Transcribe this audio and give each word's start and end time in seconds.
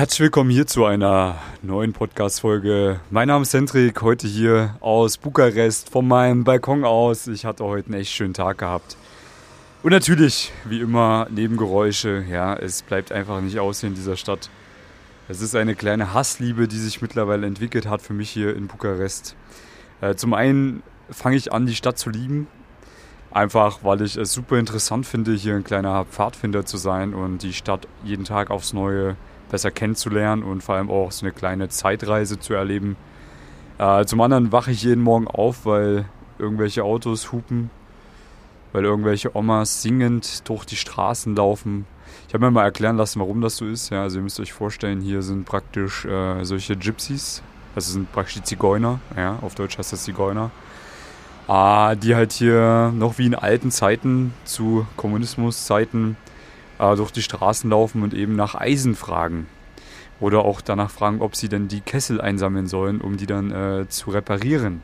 Herzlich 0.00 0.20
willkommen 0.20 0.48
hier 0.48 0.66
zu 0.66 0.86
einer 0.86 1.36
neuen 1.60 1.92
Podcast-Folge. 1.92 3.00
Mein 3.10 3.28
Name 3.28 3.42
ist 3.42 3.52
Hendrik, 3.52 4.00
heute 4.00 4.26
hier 4.26 4.74
aus 4.80 5.18
Bukarest 5.18 5.90
von 5.90 6.08
meinem 6.08 6.42
Balkon 6.42 6.84
aus. 6.84 7.26
Ich 7.26 7.44
hatte 7.44 7.64
heute 7.64 7.88
einen 7.88 8.00
echt 8.00 8.10
schönen 8.10 8.32
Tag 8.32 8.56
gehabt. 8.56 8.96
Und 9.82 9.90
natürlich, 9.90 10.52
wie 10.64 10.80
immer, 10.80 11.26
Nebengeräusche. 11.28 12.24
Ja, 12.30 12.56
es 12.56 12.80
bleibt 12.80 13.12
einfach 13.12 13.42
nicht 13.42 13.58
aus 13.58 13.80
hier 13.80 13.90
in 13.90 13.94
dieser 13.94 14.16
Stadt. 14.16 14.48
Es 15.28 15.42
ist 15.42 15.54
eine 15.54 15.74
kleine 15.74 16.14
Hassliebe, 16.14 16.66
die 16.66 16.78
sich 16.78 17.02
mittlerweile 17.02 17.46
entwickelt 17.46 17.86
hat 17.86 18.00
für 18.00 18.14
mich 18.14 18.30
hier 18.30 18.56
in 18.56 18.68
Bukarest. 18.68 19.36
Äh, 20.00 20.14
zum 20.14 20.32
einen 20.32 20.82
fange 21.10 21.36
ich 21.36 21.52
an, 21.52 21.66
die 21.66 21.74
Stadt 21.76 21.98
zu 21.98 22.08
lieben. 22.08 22.46
Einfach, 23.32 23.80
weil 23.84 24.00
ich 24.00 24.16
es 24.16 24.32
super 24.32 24.58
interessant 24.58 25.04
finde, 25.04 25.34
hier 25.34 25.56
ein 25.56 25.62
kleiner 25.62 26.06
Pfadfinder 26.06 26.64
zu 26.64 26.78
sein 26.78 27.12
und 27.12 27.42
die 27.42 27.52
Stadt 27.52 27.86
jeden 28.02 28.24
Tag 28.24 28.48
aufs 28.50 28.72
Neue 28.72 29.16
besser 29.50 29.70
kennenzulernen 29.70 30.42
und 30.42 30.62
vor 30.62 30.76
allem 30.76 30.90
auch 30.90 31.12
so 31.12 31.26
eine 31.26 31.32
kleine 31.32 31.68
Zeitreise 31.68 32.38
zu 32.38 32.54
erleben. 32.54 32.96
Äh, 33.78 34.04
zum 34.04 34.20
anderen 34.20 34.52
wache 34.52 34.70
ich 34.70 34.82
jeden 34.82 35.02
Morgen 35.02 35.26
auf, 35.26 35.66
weil 35.66 36.04
irgendwelche 36.38 36.84
Autos 36.84 37.32
hupen, 37.32 37.70
weil 38.72 38.84
irgendwelche 38.84 39.36
Omas 39.36 39.82
singend 39.82 40.48
durch 40.48 40.64
die 40.64 40.76
Straßen 40.76 41.34
laufen. 41.36 41.86
Ich 42.28 42.34
habe 42.34 42.44
mir 42.44 42.50
mal 42.50 42.64
erklären 42.64 42.96
lassen, 42.96 43.20
warum 43.20 43.40
das 43.40 43.56
so 43.56 43.66
ist. 43.66 43.90
Ja, 43.90 44.02
also 44.02 44.18
ihr 44.18 44.22
müsst 44.22 44.40
euch 44.40 44.52
vorstellen, 44.52 45.00
hier 45.00 45.22
sind 45.22 45.44
praktisch 45.44 46.04
äh, 46.04 46.44
solche 46.44 46.76
Gypsies, 46.76 47.42
also 47.74 47.92
sind 47.92 48.12
praktisch 48.12 48.34
die 48.34 48.42
Zigeuner, 48.42 49.00
ja, 49.16 49.38
auf 49.42 49.54
Deutsch 49.54 49.78
heißt 49.78 49.92
das 49.92 50.04
Zigeuner, 50.04 50.50
äh, 51.48 51.96
die 51.96 52.14
halt 52.14 52.32
hier 52.32 52.92
noch 52.94 53.18
wie 53.18 53.26
in 53.26 53.34
alten 53.34 53.70
Zeiten 53.70 54.32
zu 54.44 54.86
Kommunismuszeiten 54.96 56.16
äh, 56.80 56.96
durch 56.96 57.10
die 57.10 57.22
Straßen 57.22 57.70
laufen 57.70 58.02
und 58.02 58.14
eben 58.14 58.34
nach 58.34 58.54
Eisen 58.54 58.94
fragen. 58.94 59.46
Oder 60.18 60.44
auch 60.44 60.60
danach 60.60 60.90
fragen, 60.90 61.20
ob 61.20 61.36
sie 61.36 61.48
denn 61.48 61.68
die 61.68 61.80
Kessel 61.80 62.20
einsammeln 62.20 62.66
sollen, 62.66 63.00
um 63.00 63.16
die 63.16 63.26
dann 63.26 63.52
äh, 63.52 63.88
zu 63.88 64.10
reparieren. 64.10 64.82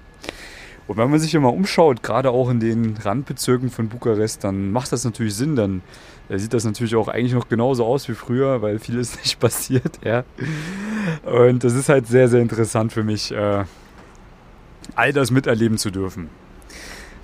Und 0.86 0.98
wenn 0.98 1.11
man 1.11 1.19
sich 1.19 1.34
immer 1.34 1.53
umschaut, 1.53 2.03
gerade 2.03 2.30
auch 2.30 2.48
in 2.48 2.61
den 2.61 2.97
Randbezirken 2.97 3.70
von 3.70 3.88
Bukarest, 3.88 4.44
dann 4.44 4.70
macht 4.70 4.92
das 4.92 5.05
natürlich 5.05 5.34
Sinn. 5.34 5.56
Dann 5.56 5.83
äh, 6.28 6.38
sieht 6.38 6.55
das 6.55 6.64
natürlich 6.64 6.94
auch 6.94 7.08
eigentlich 7.08 7.34
noch 7.34 7.48
genauso 7.48 7.84
aus 7.84 8.08
wie 8.08 8.14
früher, 8.14 8.62
weil 8.62 8.78
vieles 8.78 9.19
nicht 9.22 9.41
passiert. 9.41 9.98
Ja. 10.05 10.25
Und 11.25 11.64
das 11.64 11.75
ist 11.75 11.88
halt 11.88 12.06
sehr, 12.06 12.28
sehr 12.28 12.41
interessant 12.41 12.92
für 12.92 13.03
mich, 13.03 13.33
äh, 13.33 13.64
all 14.94 15.12
das 15.12 15.31
miterleben 15.31 15.77
zu 15.77 15.91
dürfen. 15.91 16.31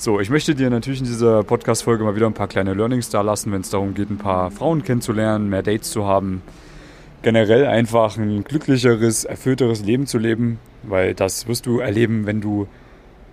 So, 0.03 0.19
ich 0.19 0.31
möchte 0.31 0.56
dir 0.56 0.69
natürlich 0.69 0.98
in 0.98 1.06
dieser 1.06 1.45
Podcast-Folge 1.45 2.03
mal 2.03 2.17
wieder 2.17 2.27
ein 2.27 2.34
paar 2.34 2.48
kleine 2.48 2.75
Learnings 2.75 3.08
da 3.11 3.20
lassen, 3.20 3.53
wenn 3.53 3.61
es 3.61 3.70
darum 3.70 3.95
geht, 3.95 4.11
ein 4.11 4.19
paar 4.19 4.50
Frauen 4.50 4.83
kennenzulernen, 4.83 5.48
mehr 5.48 5.62
Dates 5.62 5.92
zu 5.92 6.08
haben, 6.08 6.42
generell 7.22 7.67
einfach 7.67 8.17
ein 8.17 8.42
glücklicheres, 8.42 9.23
erfüllteres 9.25 9.84
Leben 9.84 10.08
zu 10.08 10.19
leben, 10.19 10.58
weil 10.83 11.14
das 11.14 11.47
wirst 11.47 11.67
du 11.67 11.78
erleben, 11.78 12.27
wenn 12.27 12.41
du. 12.41 12.67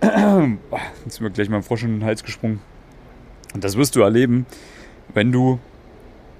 Jetzt 0.00 1.14
ist 1.14 1.20
mir 1.20 1.32
gleich 1.32 1.48
mal 1.48 1.56
ein 1.56 1.64
Frosch 1.64 1.82
in 1.82 1.90
den 1.90 2.04
Hals 2.04 2.22
gesprungen. 2.22 2.60
Und 3.52 3.64
das 3.64 3.76
wirst 3.76 3.96
du 3.96 4.02
erleben, 4.02 4.46
wenn 5.12 5.32
du 5.32 5.58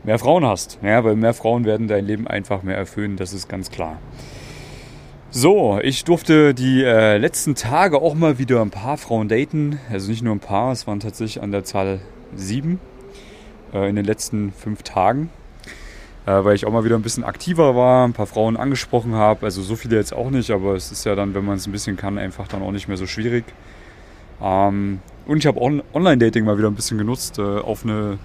mehr 0.05 0.21
Frauen 0.21 0.47
hast. 0.47 0.79
Ja, 0.81 1.03
weil 1.03 1.17
mehr 1.17 1.35
Frauen 1.35 1.65
werden 1.65 1.89
dein 1.89 2.07
Leben 2.07 2.29
einfach 2.29 2.63
mehr 2.63 2.77
erfüllen, 2.77 3.17
das 3.17 3.33
ist 3.33 3.49
ganz 3.49 3.73
klar. 3.73 3.99
So, 5.33 5.79
ich 5.81 6.03
durfte 6.03 6.55
die 6.55 6.83
äh, 6.83 7.17
letzten 7.17 7.55
Tage 7.55 8.03
auch 8.03 8.15
mal 8.15 8.39
wieder 8.39 8.61
ein 8.63 8.71
paar 8.71 8.99
Frauen 8.99 9.29
daten. 9.29 9.79
Also 9.89 10.11
nicht 10.11 10.23
nur 10.23 10.35
ein 10.35 10.41
paar, 10.41 10.73
es 10.73 10.89
waren 10.89 10.99
tatsächlich 10.99 11.41
an 11.41 11.53
der 11.53 11.63
Zahl 11.63 12.01
sieben 12.35 12.81
äh, 13.73 13.89
in 13.89 13.95
den 13.95 14.05
letzten 14.05 14.53
fünf 14.53 14.83
Tagen. 14.83 15.31
Äh, 16.27 16.45
weil 16.45 16.57
ich 16.57 16.67
auch 16.67 16.73
mal 16.73 16.85
wieder 16.85 16.97
ein 16.97 17.03
bisschen 17.03 17.23
aktiver 17.23 17.77
war, 17.77 18.09
ein 18.09 18.13
paar 18.13 18.27
Frauen 18.27 18.57
angesprochen 18.57 19.15
habe. 19.15 19.47
Also 19.47 19.63
so 19.63 19.77
viele 19.77 19.95
jetzt 19.95 20.13
auch 20.13 20.31
nicht, 20.31 20.51
aber 20.51 20.75
es 20.75 20.91
ist 20.91 21.07
ja 21.07 21.15
dann, 21.15 21.33
wenn 21.33 21.45
man 21.45 21.59
es 21.59 21.67
ein 21.69 21.73
bisschen 21.73 21.97
kann, 21.97 22.19
einfach 22.19 22.49
dann 22.49 22.61
auch 22.61 22.73
nicht 22.73 22.89
mehr 22.89 22.97
so 22.97 23.07
schwierig. 23.07 23.45
Ähm, 24.43 24.99
und 25.27 25.39
ich 25.39 25.47
habe 25.47 25.61
On 25.63 25.81
Online-Dating 25.95 26.45
mal 26.45 26.59
wieder 26.59 26.69
ein 26.69 26.75
bisschen 26.75 26.99
genutzt, 26.99 27.39
äh, 27.39 27.43
auf 27.43 27.85
eine 27.85 28.19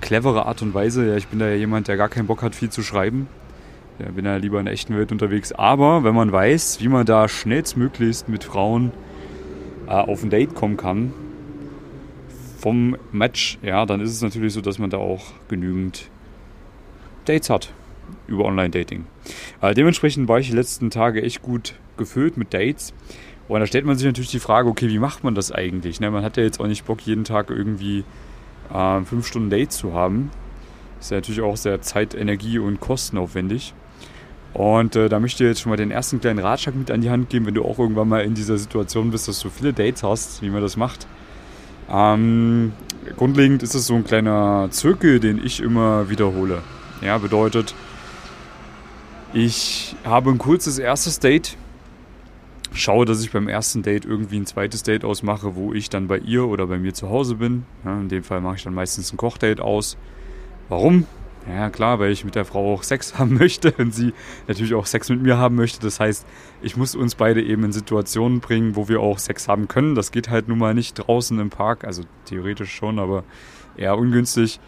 clevere 0.00 0.46
Art 0.46 0.62
und 0.62 0.74
Weise. 0.74 1.08
Ja, 1.08 1.16
ich 1.16 1.26
bin 1.26 1.40
da 1.40 1.48
ja 1.48 1.56
jemand, 1.56 1.88
der 1.88 1.96
gar 1.96 2.08
keinen 2.08 2.28
Bock 2.28 2.40
hat, 2.40 2.54
viel 2.54 2.70
zu 2.70 2.82
schreiben. 2.82 3.26
Ja, 3.98 4.10
bin 4.10 4.24
ja 4.24 4.36
lieber 4.36 4.58
in 4.58 4.64
der 4.64 4.74
echten 4.74 4.96
Welt 4.96 5.12
unterwegs. 5.12 5.52
Aber 5.52 6.04
wenn 6.04 6.14
man 6.14 6.32
weiß, 6.32 6.80
wie 6.80 6.88
man 6.88 7.06
da 7.06 7.28
schnellstmöglichst 7.28 8.28
mit 8.28 8.44
Frauen 8.44 8.92
äh, 9.86 9.90
auf 9.90 10.22
ein 10.22 10.30
Date 10.30 10.54
kommen 10.54 10.76
kann, 10.76 11.12
vom 12.58 12.96
Match, 13.10 13.58
ja, 13.62 13.84
dann 13.86 14.00
ist 14.00 14.10
es 14.10 14.22
natürlich 14.22 14.52
so, 14.52 14.60
dass 14.60 14.78
man 14.78 14.88
da 14.88 14.98
auch 14.98 15.24
genügend 15.48 16.10
Dates 17.24 17.50
hat 17.50 17.72
über 18.26 18.44
Online-Dating. 18.44 19.04
Äh, 19.60 19.74
dementsprechend 19.74 20.28
war 20.28 20.38
ich 20.38 20.50
die 20.50 20.56
letzten 20.56 20.90
Tage 20.90 21.22
echt 21.22 21.42
gut 21.42 21.74
gefüllt 21.96 22.36
mit 22.36 22.54
Dates. 22.54 22.94
Und 23.48 23.60
da 23.60 23.66
stellt 23.66 23.84
man 23.84 23.96
sich 23.96 24.06
natürlich 24.06 24.30
die 24.30 24.38
Frage, 24.38 24.68
okay, 24.68 24.88
wie 24.88 24.98
macht 24.98 25.24
man 25.24 25.34
das 25.34 25.52
eigentlich? 25.52 26.00
Ne? 26.00 26.10
Man 26.10 26.24
hat 26.24 26.36
ja 26.36 26.42
jetzt 26.42 26.60
auch 26.60 26.66
nicht 26.66 26.86
Bock, 26.86 27.00
jeden 27.02 27.24
Tag 27.24 27.50
irgendwie 27.50 28.04
äh, 28.72 29.00
fünf 29.02 29.26
Stunden 29.26 29.50
Dates 29.50 29.76
zu 29.76 29.92
haben. 29.92 30.30
Ist 31.00 31.10
ja 31.10 31.16
natürlich 31.16 31.40
auch 31.40 31.56
sehr 31.56 31.80
zeit-, 31.82 32.14
energie- 32.14 32.58
und 32.58 32.80
kostenaufwendig. 32.80 33.74
Und 34.54 34.96
äh, 34.96 35.08
da 35.08 35.18
möchte 35.18 35.44
ich 35.44 35.48
jetzt 35.48 35.60
schon 35.62 35.70
mal 35.70 35.76
den 35.76 35.90
ersten 35.90 36.20
kleinen 36.20 36.38
Ratschlag 36.38 36.74
mit 36.74 36.90
an 36.90 37.00
die 37.00 37.10
Hand 37.10 37.30
geben, 37.30 37.46
wenn 37.46 37.54
du 37.54 37.64
auch 37.64 37.78
irgendwann 37.78 38.08
mal 38.08 38.22
in 38.22 38.34
dieser 38.34 38.58
Situation 38.58 39.10
bist, 39.10 39.28
dass 39.28 39.40
du 39.40 39.48
viele 39.48 39.72
Dates 39.72 40.02
hast, 40.02 40.42
wie 40.42 40.50
man 40.50 40.60
das 40.60 40.76
macht. 40.76 41.06
Ähm, 41.90 42.72
grundlegend 43.16 43.62
ist 43.62 43.74
es 43.74 43.86
so 43.86 43.94
ein 43.94 44.04
kleiner 44.04 44.68
Zirkel, 44.70 45.20
den 45.20 45.44
ich 45.44 45.60
immer 45.60 46.10
wiederhole. 46.10 46.58
Ja, 47.00 47.18
bedeutet, 47.18 47.74
ich 49.32 49.96
habe 50.04 50.30
ein 50.30 50.38
kurzes 50.38 50.78
erstes 50.78 51.18
Date, 51.18 51.56
schaue, 52.74 53.06
dass 53.06 53.22
ich 53.22 53.32
beim 53.32 53.48
ersten 53.48 53.82
Date 53.82 54.04
irgendwie 54.04 54.36
ein 54.36 54.46
zweites 54.46 54.82
Date 54.82 55.04
ausmache, 55.04 55.56
wo 55.56 55.72
ich 55.72 55.88
dann 55.88 56.06
bei 56.06 56.18
ihr 56.18 56.46
oder 56.46 56.66
bei 56.66 56.78
mir 56.78 56.92
zu 56.92 57.08
Hause 57.08 57.36
bin. 57.36 57.64
Ja, 57.84 57.98
in 57.98 58.08
dem 58.08 58.22
Fall 58.22 58.40
mache 58.42 58.56
ich 58.56 58.64
dann 58.64 58.74
meistens 58.74 59.12
ein 59.12 59.16
Kochdate 59.16 59.62
aus. 59.62 59.96
Warum? 60.68 61.06
Ja, 61.48 61.70
klar, 61.70 61.98
weil 61.98 62.12
ich 62.12 62.24
mit 62.24 62.34
der 62.34 62.44
Frau 62.44 62.72
auch 62.72 62.82
Sex 62.82 63.14
haben 63.18 63.34
möchte 63.34 63.72
und 63.72 63.94
sie 63.94 64.12
natürlich 64.46 64.74
auch 64.74 64.86
Sex 64.86 65.08
mit 65.08 65.22
mir 65.22 65.38
haben 65.38 65.56
möchte. 65.56 65.80
Das 65.80 65.98
heißt, 65.98 66.26
ich 66.62 66.76
muss 66.76 66.94
uns 66.94 67.14
beide 67.14 67.42
eben 67.42 67.64
in 67.64 67.72
Situationen 67.72 68.40
bringen, 68.40 68.76
wo 68.76 68.88
wir 68.88 69.00
auch 69.00 69.18
Sex 69.18 69.48
haben 69.48 69.68
können. 69.68 69.94
Das 69.94 70.12
geht 70.12 70.30
halt 70.30 70.48
nun 70.48 70.58
mal 70.58 70.74
nicht 70.74 70.94
draußen 70.94 71.38
im 71.38 71.50
Park, 71.50 71.84
also 71.84 72.02
theoretisch 72.26 72.72
schon, 72.72 72.98
aber 72.98 73.24
eher 73.76 73.98
ungünstig. 73.98 74.60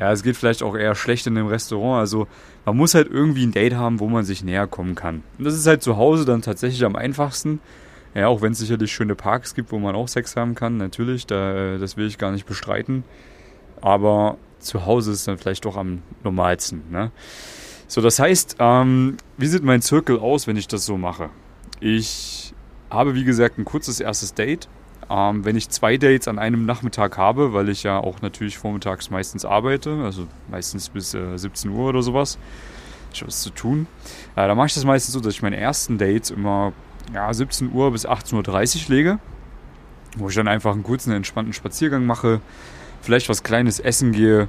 Ja, 0.00 0.10
es 0.12 0.22
geht 0.22 0.36
vielleicht 0.36 0.62
auch 0.62 0.76
eher 0.76 0.94
schlecht 0.94 1.26
in 1.26 1.36
einem 1.36 1.46
Restaurant. 1.46 2.00
Also 2.00 2.26
man 2.64 2.76
muss 2.76 2.94
halt 2.94 3.08
irgendwie 3.10 3.46
ein 3.46 3.52
Date 3.52 3.74
haben, 3.74 4.00
wo 4.00 4.08
man 4.08 4.24
sich 4.24 4.42
näher 4.42 4.66
kommen 4.66 4.94
kann. 4.94 5.22
Und 5.38 5.44
das 5.44 5.54
ist 5.54 5.66
halt 5.66 5.82
zu 5.82 5.96
Hause 5.96 6.24
dann 6.24 6.42
tatsächlich 6.42 6.84
am 6.84 6.96
einfachsten. 6.96 7.60
Ja, 8.14 8.28
auch 8.28 8.42
wenn 8.42 8.52
es 8.52 8.58
sicherlich 8.58 8.92
schöne 8.92 9.14
Parks 9.14 9.54
gibt, 9.54 9.72
wo 9.72 9.78
man 9.78 9.94
auch 9.96 10.06
Sex 10.06 10.36
haben 10.36 10.54
kann, 10.54 10.76
natürlich, 10.76 11.26
da, 11.26 11.78
das 11.78 11.96
will 11.96 12.06
ich 12.06 12.16
gar 12.16 12.30
nicht 12.30 12.46
bestreiten. 12.46 13.02
Aber 13.80 14.38
zu 14.64 14.86
Hause 14.86 15.12
ist 15.12 15.28
dann 15.28 15.38
vielleicht 15.38 15.64
doch 15.64 15.76
am 15.76 16.02
normalsten. 16.22 16.82
Ne? 16.90 17.10
So, 17.86 18.00
das 18.00 18.18
heißt, 18.18 18.56
ähm, 18.58 19.16
wie 19.36 19.46
sieht 19.46 19.62
mein 19.62 19.82
Zirkel 19.82 20.18
aus, 20.18 20.46
wenn 20.46 20.56
ich 20.56 20.66
das 20.66 20.86
so 20.86 20.96
mache? 20.96 21.30
Ich 21.80 22.54
habe, 22.90 23.14
wie 23.14 23.24
gesagt, 23.24 23.58
ein 23.58 23.64
kurzes 23.64 24.00
erstes 24.00 24.34
Date. 24.34 24.68
Ähm, 25.10 25.44
wenn 25.44 25.56
ich 25.56 25.68
zwei 25.68 25.98
Dates 25.98 26.28
an 26.28 26.38
einem 26.38 26.64
Nachmittag 26.64 27.18
habe, 27.18 27.52
weil 27.52 27.68
ich 27.68 27.82
ja 27.82 27.98
auch 27.98 28.22
natürlich 28.22 28.56
vormittags 28.56 29.10
meistens 29.10 29.44
arbeite, 29.44 30.02
also 30.02 30.26
meistens 30.50 30.88
bis 30.88 31.12
äh, 31.12 31.36
17 31.36 31.70
Uhr 31.70 31.90
oder 31.90 32.02
sowas, 32.02 32.38
ich 33.12 33.20
habe 33.20 33.28
was 33.28 33.42
zu 33.42 33.50
tun, 33.50 33.86
äh, 34.34 34.46
dann 34.48 34.56
mache 34.56 34.68
ich 34.68 34.74
das 34.74 34.84
meistens 34.84 35.12
so, 35.12 35.20
dass 35.20 35.34
ich 35.34 35.42
meine 35.42 35.58
ersten 35.58 35.98
Dates 35.98 36.30
immer 36.30 36.72
ja, 37.12 37.32
17 37.32 37.72
Uhr 37.72 37.92
bis 37.92 38.06
18.30 38.08 38.88
Uhr 38.88 38.94
lege, 38.94 39.18
wo 40.16 40.30
ich 40.30 40.34
dann 40.34 40.48
einfach 40.48 40.72
einen 40.72 40.82
kurzen, 40.82 41.12
entspannten 41.12 41.52
Spaziergang 41.52 42.06
mache, 42.06 42.40
vielleicht 43.04 43.28
was 43.28 43.42
Kleines 43.42 43.78
essen 43.80 44.12
gehe, 44.12 44.48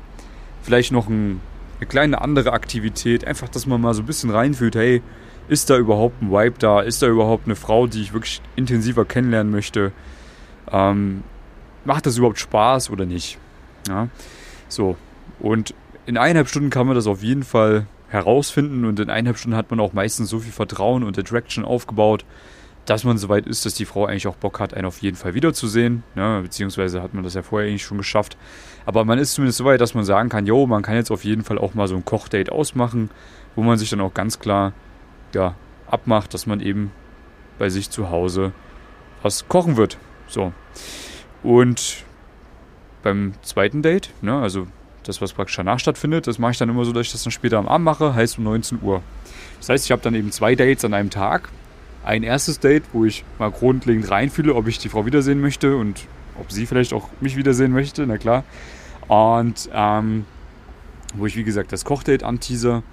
vielleicht 0.63 0.91
noch 0.91 1.07
ein, 1.07 1.41
eine 1.79 1.87
kleine 1.87 2.21
andere 2.21 2.53
Aktivität, 2.53 3.25
einfach, 3.25 3.49
dass 3.49 3.65
man 3.65 3.81
mal 3.81 3.93
so 3.93 4.01
ein 4.01 4.05
bisschen 4.05 4.29
reinfühlt, 4.29 4.75
hey, 4.75 5.01
ist 5.47 5.69
da 5.69 5.77
überhaupt 5.77 6.21
ein 6.21 6.31
Vibe 6.31 6.55
da? 6.57 6.81
Ist 6.81 7.01
da 7.01 7.07
überhaupt 7.07 7.45
eine 7.45 7.55
Frau, 7.55 7.85
die 7.85 8.01
ich 8.01 8.13
wirklich 8.13 8.41
intensiver 8.55 9.05
kennenlernen 9.05 9.51
möchte? 9.51 9.91
Ähm, 10.71 11.23
macht 11.83 12.07
das 12.07 12.17
überhaupt 12.17 12.39
Spaß 12.39 12.89
oder 12.89 13.05
nicht? 13.05 13.37
Ja, 13.87 14.07
so. 14.67 14.97
Und 15.39 15.75
in 16.07 16.17
eineinhalb 16.17 16.47
Stunden 16.47 16.71
kann 16.71 16.87
man 16.87 16.95
das 16.95 17.05
auf 17.05 17.21
jeden 17.21 17.43
Fall 17.43 17.85
herausfinden 18.07 18.85
und 18.85 18.99
in 18.99 19.09
eineinhalb 19.09 19.37
Stunden 19.37 19.57
hat 19.57 19.69
man 19.69 19.79
auch 19.79 19.93
meistens 19.93 20.29
so 20.29 20.39
viel 20.39 20.51
Vertrauen 20.51 21.03
und 21.03 21.19
Attraction 21.19 21.65
aufgebaut, 21.65 22.25
dass 22.85 23.03
man 23.03 23.17
soweit 23.17 23.47
ist, 23.47 23.65
dass 23.65 23.73
die 23.73 23.85
Frau 23.85 24.05
eigentlich 24.05 24.27
auch 24.27 24.35
Bock 24.35 24.59
hat, 24.59 24.73
einen 24.73 24.85
auf 24.85 25.01
jeden 25.01 25.17
Fall 25.17 25.33
wiederzusehen. 25.33 26.03
Ne? 26.13 26.39
Beziehungsweise 26.43 27.01
hat 27.01 27.13
man 27.13 27.23
das 27.23 27.33
ja 27.33 27.41
vorher 27.41 27.67
eigentlich 27.69 27.83
schon 27.83 27.97
geschafft. 27.97 28.37
Aber 28.85 29.05
man 29.05 29.17
ist 29.17 29.33
zumindest 29.33 29.57
so 29.57 29.65
weit, 29.65 29.81
dass 29.81 29.95
man 29.95 30.05
sagen 30.05 30.29
kann, 30.29 30.45
jo, 30.45 30.67
man 30.67 30.83
kann 30.83 30.95
jetzt 30.95 31.11
auf 31.11 31.23
jeden 31.23 31.43
Fall 31.43 31.57
auch 31.57 31.73
mal 31.73 31.87
so 31.87 31.95
ein 31.95 32.05
Kochdate 32.05 32.51
ausmachen, 32.51 33.09
wo 33.55 33.63
man 33.63 33.77
sich 33.77 33.89
dann 33.89 34.01
auch 34.01 34.13
ganz 34.13 34.39
klar 34.39 34.73
ja, 35.33 35.55
abmacht, 35.87 36.33
dass 36.33 36.45
man 36.45 36.59
eben 36.59 36.91
bei 37.57 37.69
sich 37.69 37.89
zu 37.89 38.09
Hause 38.09 38.51
was 39.23 39.47
kochen 39.47 39.77
wird. 39.77 39.97
So. 40.27 40.53
Und 41.41 42.03
beim 43.01 43.33
zweiten 43.41 43.81
Date, 43.81 44.11
ne, 44.21 44.39
also 44.39 44.67
das, 45.03 45.21
was 45.21 45.33
praktisch 45.33 45.55
danach 45.55 45.79
stattfindet, 45.79 46.27
das 46.27 46.39
mache 46.39 46.51
ich 46.51 46.57
dann 46.57 46.69
immer 46.69 46.85
so, 46.85 46.91
dass 46.91 47.07
ich 47.07 47.11
das 47.11 47.23
dann 47.23 47.31
später 47.31 47.57
am 47.57 47.67
Abend 47.67 47.85
mache, 47.85 48.13
heißt 48.13 48.37
um 48.37 48.43
19 48.43 48.81
Uhr. 48.81 49.01
Das 49.59 49.69
heißt, 49.69 49.85
ich 49.85 49.91
habe 49.91 50.01
dann 50.01 50.15
eben 50.15 50.31
zwei 50.31 50.55
Dates 50.55 50.85
an 50.85 50.93
einem 50.93 51.09
Tag. 51.09 51.49
Ein 52.05 52.23
erstes 52.23 52.59
Date, 52.59 52.83
wo 52.93 53.03
ich 53.03 53.25
mal 53.39 53.51
grundlegend 53.51 54.09
reinfühle, 54.09 54.55
ob 54.55 54.67
ich 54.67 54.77
die 54.77 54.89
Frau 54.89 55.05
wiedersehen 55.05 55.41
möchte 55.41 55.75
und 55.75 56.07
ob 56.39 56.51
sie 56.51 56.65
vielleicht 56.65 56.93
auch 56.93 57.09
mich 57.19 57.35
wiedersehen 57.35 57.71
möchte, 57.71 58.05
na 58.05 58.17
klar. 58.17 58.43
Und 59.07 59.69
ähm, 59.73 60.25
wo 61.15 61.25
ich, 61.25 61.35
wie 61.35 61.43
gesagt, 61.43 61.71
das 61.71 61.85
Kochdate 61.85 62.23
anteaser. 62.23 62.83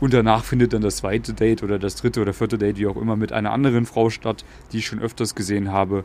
Und 0.00 0.14
danach 0.14 0.44
findet 0.44 0.72
dann 0.72 0.82
das 0.82 0.96
zweite 0.96 1.34
Date 1.34 1.62
oder 1.62 1.78
das 1.78 1.96
dritte 1.96 2.22
oder 2.22 2.32
vierte 2.32 2.56
Date, 2.56 2.78
wie 2.78 2.86
auch 2.86 2.96
immer, 2.96 3.16
mit 3.16 3.32
einer 3.32 3.52
anderen 3.52 3.84
Frau 3.84 4.08
statt, 4.08 4.44
die 4.72 4.78
ich 4.78 4.86
schon 4.86 5.00
öfters 5.00 5.34
gesehen 5.34 5.70
habe, 5.72 6.04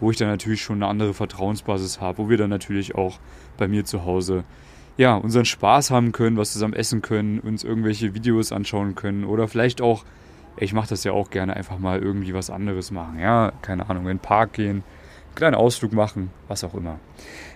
wo 0.00 0.10
ich 0.10 0.16
dann 0.16 0.28
natürlich 0.28 0.62
schon 0.62 0.76
eine 0.76 0.86
andere 0.86 1.12
Vertrauensbasis 1.12 2.00
habe, 2.00 2.18
wo 2.18 2.28
wir 2.28 2.36
dann 2.36 2.50
natürlich 2.50 2.94
auch 2.94 3.18
bei 3.56 3.66
mir 3.68 3.84
zu 3.84 4.04
Hause 4.04 4.44
ja, 4.96 5.16
unseren 5.16 5.44
Spaß 5.44 5.90
haben 5.90 6.12
können, 6.12 6.36
was 6.36 6.52
zusammen 6.52 6.74
essen 6.74 7.02
können, 7.02 7.40
uns 7.40 7.64
irgendwelche 7.64 8.14
Videos 8.14 8.52
anschauen 8.52 8.94
können 8.94 9.24
oder 9.24 9.48
vielleicht 9.48 9.80
auch, 9.80 10.04
ich 10.56 10.72
mache 10.72 10.88
das 10.88 11.04
ja 11.04 11.12
auch 11.12 11.30
gerne, 11.30 11.56
einfach 11.56 11.78
mal 11.78 12.00
irgendwie 12.00 12.34
was 12.34 12.50
anderes 12.50 12.90
machen. 12.90 13.18
Ja, 13.18 13.52
keine 13.62 13.88
Ahnung, 13.88 14.04
in 14.04 14.16
den 14.16 14.18
Park 14.18 14.54
gehen, 14.54 14.82
einen 14.82 15.34
kleinen 15.34 15.54
Ausflug 15.54 15.92
machen, 15.92 16.30
was 16.48 16.64
auch 16.64 16.74
immer. 16.74 16.98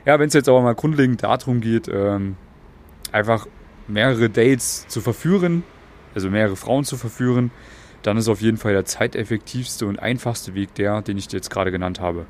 Ja, 0.04 0.18
wenn 0.18 0.28
es 0.28 0.34
jetzt 0.34 0.48
aber 0.48 0.62
mal 0.62 0.74
grundlegend 0.74 1.22
darum 1.22 1.60
geht, 1.60 1.88
ähm, 1.88 2.36
einfach 3.12 3.46
mehrere 3.88 4.30
Dates 4.30 4.86
zu 4.88 5.00
verführen, 5.00 5.62
also 6.14 6.30
mehrere 6.30 6.56
Frauen 6.56 6.84
zu 6.84 6.96
verführen, 6.96 7.50
dann 8.02 8.16
ist 8.16 8.28
auf 8.28 8.40
jeden 8.40 8.56
Fall 8.56 8.72
der 8.72 8.84
zeiteffektivste 8.84 9.86
und 9.86 9.98
einfachste 9.98 10.54
Weg 10.54 10.74
der, 10.74 11.02
den 11.02 11.18
ich 11.18 11.28
dir 11.28 11.36
jetzt 11.36 11.50
gerade 11.50 11.70
genannt 11.72 12.00
habe. 12.00 12.26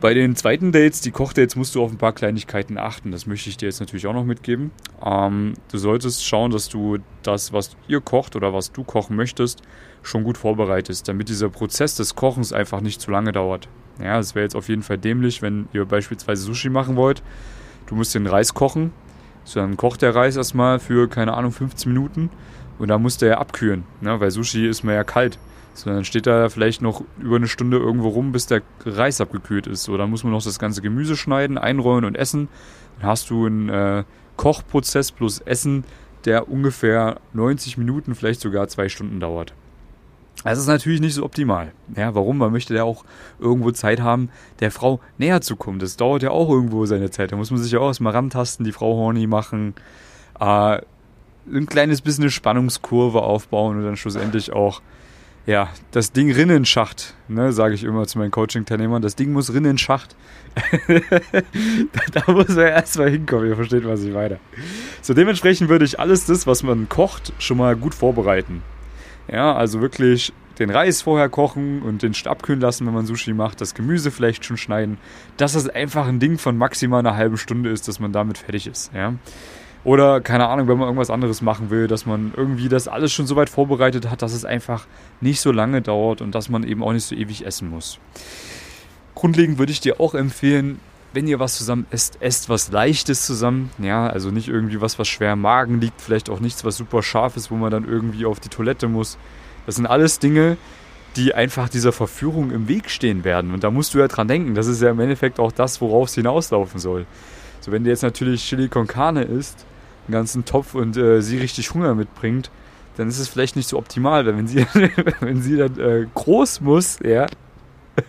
Bei 0.00 0.14
den 0.14 0.36
zweiten 0.36 0.70
Dates, 0.70 1.00
die 1.00 1.10
Kochdates, 1.10 1.56
musst 1.56 1.74
du 1.74 1.82
auf 1.82 1.90
ein 1.90 1.98
paar 1.98 2.12
Kleinigkeiten 2.12 2.78
achten. 2.78 3.10
Das 3.10 3.26
möchte 3.26 3.50
ich 3.50 3.56
dir 3.56 3.66
jetzt 3.66 3.80
natürlich 3.80 4.06
auch 4.06 4.12
noch 4.12 4.24
mitgeben. 4.24 4.70
Ähm, 5.04 5.54
du 5.72 5.78
solltest 5.78 6.24
schauen, 6.24 6.52
dass 6.52 6.68
du 6.68 6.98
das, 7.24 7.52
was 7.52 7.76
ihr 7.88 8.00
kocht 8.00 8.36
oder 8.36 8.54
was 8.54 8.70
du 8.70 8.84
kochen 8.84 9.16
möchtest, 9.16 9.62
schon 10.04 10.22
gut 10.22 10.38
vorbereitest, 10.38 11.08
damit 11.08 11.28
dieser 11.28 11.48
Prozess 11.48 11.96
des 11.96 12.14
Kochens 12.14 12.52
einfach 12.52 12.80
nicht 12.80 13.00
zu 13.00 13.10
lange 13.10 13.32
dauert. 13.32 13.68
Ja, 14.00 14.20
es 14.20 14.36
wäre 14.36 14.44
jetzt 14.44 14.54
auf 14.54 14.68
jeden 14.68 14.84
Fall 14.84 14.98
dämlich, 14.98 15.42
wenn 15.42 15.66
ihr 15.72 15.84
beispielsweise 15.84 16.42
Sushi 16.42 16.68
machen 16.68 16.94
wollt. 16.94 17.24
Du 17.86 17.96
musst 17.96 18.14
den 18.14 18.28
Reis 18.28 18.54
kochen. 18.54 18.92
So, 19.42 19.58
dann 19.58 19.76
kocht 19.76 20.02
der 20.02 20.14
Reis 20.14 20.36
erstmal 20.36 20.78
für, 20.78 21.08
keine 21.08 21.34
Ahnung, 21.34 21.50
15 21.50 21.92
Minuten. 21.92 22.30
Und 22.78 22.86
dann 22.86 23.02
muss 23.02 23.16
der 23.16 23.30
ja 23.30 23.38
abkühlen, 23.38 23.82
ne? 24.00 24.20
weil 24.20 24.30
Sushi 24.30 24.68
ist 24.68 24.84
mir 24.84 24.94
ja 24.94 25.02
kalt. 25.02 25.40
So, 25.78 25.90
dann 25.90 26.04
steht 26.04 26.26
da 26.26 26.48
vielleicht 26.48 26.82
noch 26.82 27.04
über 27.20 27.36
eine 27.36 27.46
Stunde 27.46 27.76
irgendwo 27.76 28.08
rum, 28.08 28.32
bis 28.32 28.46
der 28.46 28.62
Reis 28.84 29.20
abgekühlt 29.20 29.68
ist. 29.68 29.84
So, 29.84 29.96
dann 29.96 30.10
muss 30.10 30.24
man 30.24 30.32
noch 30.32 30.42
das 30.42 30.58
ganze 30.58 30.82
Gemüse 30.82 31.16
schneiden, 31.16 31.56
einrollen 31.56 32.04
und 32.04 32.16
essen. 32.16 32.48
Dann 32.98 33.10
hast 33.10 33.30
du 33.30 33.46
einen 33.46 33.68
äh, 33.68 34.04
Kochprozess 34.36 35.12
plus 35.12 35.38
Essen, 35.38 35.84
der 36.24 36.48
ungefähr 36.48 37.20
90 37.32 37.78
Minuten, 37.78 38.16
vielleicht 38.16 38.40
sogar 38.40 38.66
zwei 38.66 38.88
Stunden 38.88 39.20
dauert. 39.20 39.54
Das 40.44 40.58
ist 40.58 40.66
natürlich 40.66 41.00
nicht 41.00 41.14
so 41.14 41.24
optimal. 41.24 41.72
Ja, 41.96 42.14
warum? 42.14 42.38
Man 42.38 42.52
möchte 42.52 42.74
ja 42.74 42.84
auch 42.84 43.04
irgendwo 43.38 43.70
Zeit 43.70 44.00
haben, 44.00 44.30
der 44.60 44.70
Frau 44.70 45.00
näher 45.16 45.40
zu 45.40 45.56
kommen. 45.56 45.78
Das 45.78 45.96
dauert 45.96 46.22
ja 46.22 46.30
auch 46.30 46.48
irgendwo 46.48 46.86
seine 46.86 47.10
Zeit. 47.10 47.32
Da 47.32 47.36
muss 47.36 47.50
man 47.50 47.60
sich 47.60 47.72
ja 47.72 47.78
auch 47.78 47.88
erstmal 47.88 48.12
rantasten, 48.12 48.64
die 48.64 48.72
Frau 48.72 48.96
horny 48.96 49.26
machen, 49.26 49.74
äh, 50.40 50.80
ein 51.52 51.66
kleines 51.66 52.02
bisschen 52.02 52.24
eine 52.24 52.30
Spannungskurve 52.30 53.22
aufbauen 53.22 53.78
und 53.78 53.84
dann 53.84 53.96
schlussendlich 53.96 54.52
auch 54.52 54.82
ja, 55.48 55.70
das 55.92 56.12
Ding 56.12 56.30
Rinnenschacht, 56.30 57.14
ne, 57.26 57.54
sage 57.54 57.74
ich 57.74 57.82
immer 57.82 58.06
zu 58.06 58.18
meinen 58.18 58.30
Coaching-Teilnehmern. 58.30 59.00
Das 59.00 59.16
Ding 59.16 59.32
muss 59.32 59.54
Rinnenschacht. 59.54 60.14
da, 60.88 62.00
da 62.12 62.32
muss 62.32 62.54
er 62.54 62.70
erstmal 62.72 63.08
hinkommen, 63.08 63.48
ihr 63.48 63.56
versteht, 63.56 63.86
was 63.86 64.02
ich 64.04 64.12
meine. 64.12 64.40
So, 65.00 65.14
dementsprechend 65.14 65.70
würde 65.70 65.86
ich 65.86 65.98
alles 65.98 66.26
das, 66.26 66.46
was 66.46 66.62
man 66.62 66.90
kocht, 66.90 67.32
schon 67.38 67.56
mal 67.56 67.76
gut 67.76 67.94
vorbereiten. 67.94 68.62
Ja, 69.26 69.54
also 69.54 69.80
wirklich 69.80 70.34
den 70.58 70.68
Reis 70.68 71.00
vorher 71.00 71.30
kochen 71.30 71.80
und 71.80 72.02
den 72.02 72.12
abkühlen 72.26 72.60
lassen, 72.60 72.86
wenn 72.86 72.92
man 72.92 73.06
Sushi 73.06 73.32
macht, 73.32 73.62
das 73.62 73.74
Gemüse 73.74 74.10
vielleicht 74.10 74.44
schon 74.44 74.58
schneiden, 74.58 74.98
dass 75.38 75.54
das 75.54 75.66
einfach 75.66 76.08
ein 76.08 76.20
Ding 76.20 76.36
von 76.36 76.58
maximal 76.58 77.00
einer 77.00 77.16
halben 77.16 77.38
Stunde 77.38 77.70
ist, 77.70 77.88
dass 77.88 78.00
man 78.00 78.12
damit 78.12 78.36
fertig 78.36 78.66
ist. 78.66 78.92
Ja. 78.92 79.14
Oder, 79.88 80.20
keine 80.20 80.48
Ahnung, 80.48 80.68
wenn 80.68 80.76
man 80.76 80.86
irgendwas 80.86 81.08
anderes 81.08 81.40
machen 81.40 81.70
will, 81.70 81.86
dass 81.86 82.04
man 82.04 82.34
irgendwie 82.36 82.68
das 82.68 82.88
alles 82.88 83.10
schon 83.10 83.26
so 83.26 83.36
weit 83.36 83.48
vorbereitet 83.48 84.10
hat, 84.10 84.20
dass 84.20 84.34
es 84.34 84.44
einfach 84.44 84.86
nicht 85.22 85.40
so 85.40 85.50
lange 85.50 85.80
dauert 85.80 86.20
und 86.20 86.34
dass 86.34 86.50
man 86.50 86.62
eben 86.62 86.82
auch 86.82 86.92
nicht 86.92 87.06
so 87.06 87.14
ewig 87.14 87.46
essen 87.46 87.70
muss. 87.70 87.98
Grundlegend 89.14 89.56
würde 89.56 89.72
ich 89.72 89.80
dir 89.80 89.98
auch 89.98 90.14
empfehlen, 90.14 90.78
wenn 91.14 91.26
ihr 91.26 91.40
was 91.40 91.56
zusammen 91.56 91.86
esst, 91.90 92.18
esst 92.20 92.50
was 92.50 92.70
Leichtes 92.70 93.24
zusammen. 93.24 93.70
Ja, 93.78 94.06
also 94.06 94.30
nicht 94.30 94.48
irgendwie 94.48 94.82
was, 94.82 94.98
was 94.98 95.08
schwer 95.08 95.32
im 95.32 95.40
Magen 95.40 95.80
liegt, 95.80 96.02
vielleicht 96.02 96.28
auch 96.28 96.40
nichts, 96.40 96.66
was 96.66 96.76
super 96.76 97.02
scharf 97.02 97.38
ist, 97.38 97.50
wo 97.50 97.54
man 97.54 97.70
dann 97.70 97.88
irgendwie 97.88 98.26
auf 98.26 98.40
die 98.40 98.50
Toilette 98.50 98.88
muss. 98.88 99.16
Das 99.64 99.76
sind 99.76 99.86
alles 99.86 100.18
Dinge, 100.18 100.58
die 101.16 101.34
einfach 101.34 101.70
dieser 101.70 101.92
Verführung 101.92 102.50
im 102.50 102.68
Weg 102.68 102.90
stehen 102.90 103.24
werden. 103.24 103.54
Und 103.54 103.64
da 103.64 103.70
musst 103.70 103.94
du 103.94 104.00
ja 104.00 104.08
dran 104.08 104.28
denken. 104.28 104.54
Das 104.54 104.66
ist 104.66 104.82
ja 104.82 104.90
im 104.90 105.00
Endeffekt 105.00 105.40
auch 105.40 105.50
das, 105.50 105.80
worauf 105.80 106.08
es 106.08 106.14
hinauslaufen 106.14 106.78
soll. 106.78 107.06
So, 107.60 107.72
wenn 107.72 107.84
du 107.84 107.88
jetzt 107.88 108.02
natürlich 108.02 108.44
Chili 108.44 108.68
con 108.68 108.86
Carne 108.86 109.22
isst, 109.22 109.64
einen 110.08 110.14
ganzen 110.14 110.44
Topf 110.44 110.74
und 110.74 110.96
äh, 110.96 111.20
sie 111.20 111.38
richtig 111.38 111.72
Hunger 111.74 111.94
mitbringt, 111.94 112.50
dann 112.96 113.08
ist 113.08 113.18
es 113.18 113.28
vielleicht 113.28 113.54
nicht 113.56 113.68
so 113.68 113.78
optimal, 113.78 114.26
weil 114.26 114.36
wenn 114.36 114.48
sie, 114.48 114.66
wenn 115.20 115.40
sie 115.40 115.56
dann 115.56 115.78
äh, 115.78 116.06
groß 116.14 116.60
muss, 116.62 116.98
ja, 117.04 117.26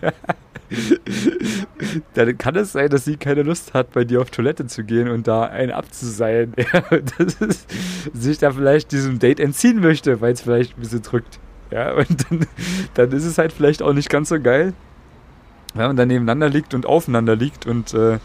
dann 2.14 2.38
kann 2.38 2.56
es 2.56 2.72
sein, 2.72 2.88
dass 2.88 3.04
sie 3.04 3.16
keine 3.16 3.42
Lust 3.42 3.74
hat, 3.74 3.92
bei 3.92 4.04
dir 4.04 4.20
auf 4.20 4.30
Toilette 4.30 4.66
zu 4.66 4.84
gehen 4.84 5.08
und 5.08 5.26
da 5.26 5.44
einen 5.44 5.72
abzuseilen. 5.72 6.54
Ja, 6.72 6.80
ist, 7.18 7.66
sich 8.12 8.38
da 8.38 8.52
vielleicht 8.52 8.92
diesem 8.92 9.18
Date 9.18 9.40
entziehen 9.40 9.80
möchte, 9.80 10.20
weil 10.20 10.32
es 10.32 10.42
vielleicht 10.42 10.76
ein 10.76 10.80
bisschen 10.80 11.02
drückt. 11.02 11.40
Ja, 11.70 11.92
und 11.94 12.30
dann, 12.30 12.46
dann 12.94 13.12
ist 13.12 13.24
es 13.24 13.38
halt 13.38 13.52
vielleicht 13.52 13.82
auch 13.82 13.92
nicht 13.92 14.10
ganz 14.10 14.28
so 14.28 14.40
geil, 14.40 14.72
wenn 15.74 15.86
man 15.88 15.96
dann 15.96 16.08
nebeneinander 16.08 16.48
liegt 16.48 16.74
und 16.74 16.86
aufeinander 16.86 17.36
liegt 17.36 17.66
und 17.66 17.94
äh, 17.94 18.18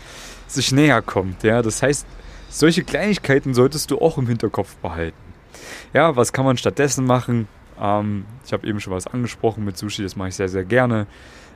sich 0.48 0.72
näher 0.72 1.02
kommt. 1.02 1.44
Ja, 1.44 1.62
das 1.62 1.82
heißt, 1.82 2.06
solche 2.60 2.84
Kleinigkeiten 2.84 3.54
solltest 3.54 3.92
du 3.92 4.00
auch 4.00 4.18
im 4.18 4.28
Hinterkopf 4.28 4.76
behalten. 4.78 5.18
Ja, 5.94 6.16
was 6.16 6.34
kann 6.34 6.46
man 6.46 6.58
stattdessen 6.58 7.06
machen? 7.06 7.48
Ähm, 7.80 8.26
ich 8.46 8.54
habe 8.54 8.68
eben 8.68 8.80
schon 8.80 8.94
was 8.94 9.08
angesprochen 9.08 9.66
mit 9.66 9.78
Sushi, 9.78 10.04
das 10.04 10.16
mache 10.16 10.30
ich 10.30 10.36
sehr, 10.36 10.50
sehr 10.50 10.66
gerne. 10.66 11.08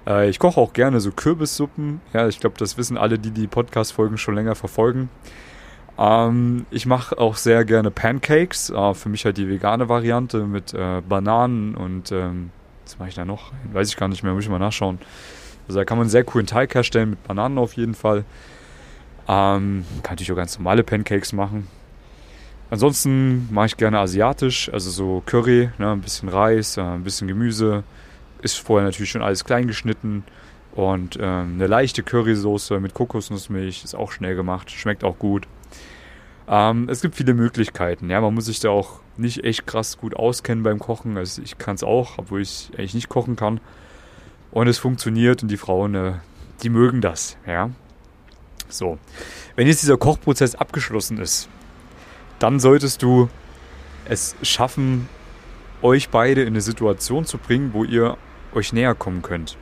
Äh, 0.07 0.29
ich 0.29 0.39
koche 0.39 0.59
auch 0.59 0.73
gerne 0.73 0.99
so 0.99 1.11
Kürbissuppen. 1.11 2.01
Ja, 2.13 2.27
ich 2.27 2.39
glaube, 2.39 2.57
das 2.57 2.77
wissen 2.77 2.97
alle, 2.97 3.19
die 3.19 3.31
die 3.31 3.47
Podcast-Folgen 3.47 4.17
schon 4.17 4.35
länger 4.35 4.55
verfolgen. 4.55 5.09
Ähm, 5.97 6.65
ich 6.71 6.85
mache 6.85 7.17
auch 7.17 7.35
sehr 7.35 7.65
gerne 7.65 7.91
Pancakes. 7.91 8.69
Äh, 8.69 8.93
für 8.93 9.09
mich 9.09 9.25
halt 9.25 9.37
die 9.37 9.49
vegane 9.49 9.89
Variante 9.89 10.45
mit 10.45 10.73
äh, 10.73 11.01
Bananen 11.07 11.75
und 11.75 12.11
ähm, 12.11 12.51
was 12.85 12.97
mache 12.97 13.09
ich 13.09 13.15
da 13.15 13.25
noch? 13.25 13.51
Weiß 13.71 13.89
ich 13.89 13.97
gar 13.97 14.07
nicht 14.07 14.23
mehr, 14.23 14.33
muss 14.33 14.43
ich 14.43 14.49
mal 14.49 14.59
nachschauen. 14.59 14.99
Also 15.67 15.79
da 15.79 15.85
kann 15.85 15.97
man 15.97 16.09
sehr 16.09 16.23
coolen 16.23 16.47
Teig 16.47 16.73
herstellen 16.73 17.11
mit 17.11 17.23
Bananen 17.23 17.57
auf 17.57 17.73
jeden 17.73 17.93
Fall. 17.93 18.25
Ähm, 19.27 19.85
kann 20.03 20.13
natürlich 20.13 20.31
auch 20.31 20.35
ganz 20.35 20.57
normale 20.57 20.83
Pancakes 20.83 21.33
machen. 21.33 21.67
Ansonsten 22.71 23.51
mache 23.51 23.67
ich 23.67 23.77
gerne 23.77 23.99
asiatisch, 23.99 24.71
also 24.71 24.91
so 24.91 25.23
Curry, 25.25 25.69
ne, 25.79 25.91
ein 25.91 26.01
bisschen 26.01 26.29
Reis, 26.29 26.77
äh, 26.77 26.81
ein 26.81 27.03
bisschen 27.03 27.27
Gemüse. 27.27 27.83
Ist 28.41 28.59
vorher 28.59 28.85
natürlich 28.85 29.09
schon 29.11 29.23
alles 29.23 29.43
klein 29.43 29.67
geschnitten. 29.67 30.23
Und 30.73 31.17
ähm, 31.19 31.55
eine 31.55 31.67
leichte 31.67 32.03
Currysoße 32.03 32.79
mit 32.79 32.93
Kokosnussmilch 32.93 33.83
ist 33.83 33.95
auch 33.95 34.11
schnell 34.11 34.35
gemacht, 34.35 34.69
schmeckt 34.69 35.03
auch 35.03 35.17
gut. 35.17 35.47
Ähm, 36.47 36.87
es 36.89 37.01
gibt 37.01 37.15
viele 37.15 37.33
Möglichkeiten. 37.33 38.09
Ja, 38.09 38.21
man 38.21 38.33
muss 38.33 38.45
sich 38.45 38.59
da 38.59 38.69
auch 38.69 38.99
nicht 39.17 39.43
echt 39.43 39.67
krass 39.67 39.97
gut 39.97 40.15
auskennen 40.15 40.63
beim 40.63 40.79
Kochen. 40.79 41.17
Also 41.17 41.41
ich 41.41 41.57
kann 41.57 41.75
es 41.75 41.83
auch, 41.83 42.17
obwohl 42.17 42.41
ich 42.41 42.71
eigentlich 42.77 42.93
nicht 42.93 43.09
kochen 43.09 43.35
kann. 43.35 43.59
Und 44.51 44.67
es 44.67 44.77
funktioniert 44.77 45.43
und 45.43 45.49
die 45.49 45.57
Frauen, 45.57 45.95
äh, 45.95 46.13
die 46.63 46.69
mögen 46.69 47.01
das. 47.01 47.37
Ja. 47.45 47.71
So, 48.69 48.99
wenn 49.55 49.67
jetzt 49.67 49.81
dieser 49.81 49.97
Kochprozess 49.97 50.55
abgeschlossen 50.55 51.17
ist, 51.17 51.49
dann 52.37 52.59
solltest 52.59 53.01
du 53.01 53.29
es 54.05 54.35
schaffen, 54.43 55.09
euch 55.81 56.09
beide 56.09 56.41
in 56.41 56.49
eine 56.49 56.61
Situation 56.61 57.25
zu 57.25 57.37
bringen, 57.37 57.73
wo 57.73 57.83
ihr 57.83 58.17
euch 58.53 58.73
näher 58.73 58.95
kommen 58.95 59.21
könnt. 59.21 59.57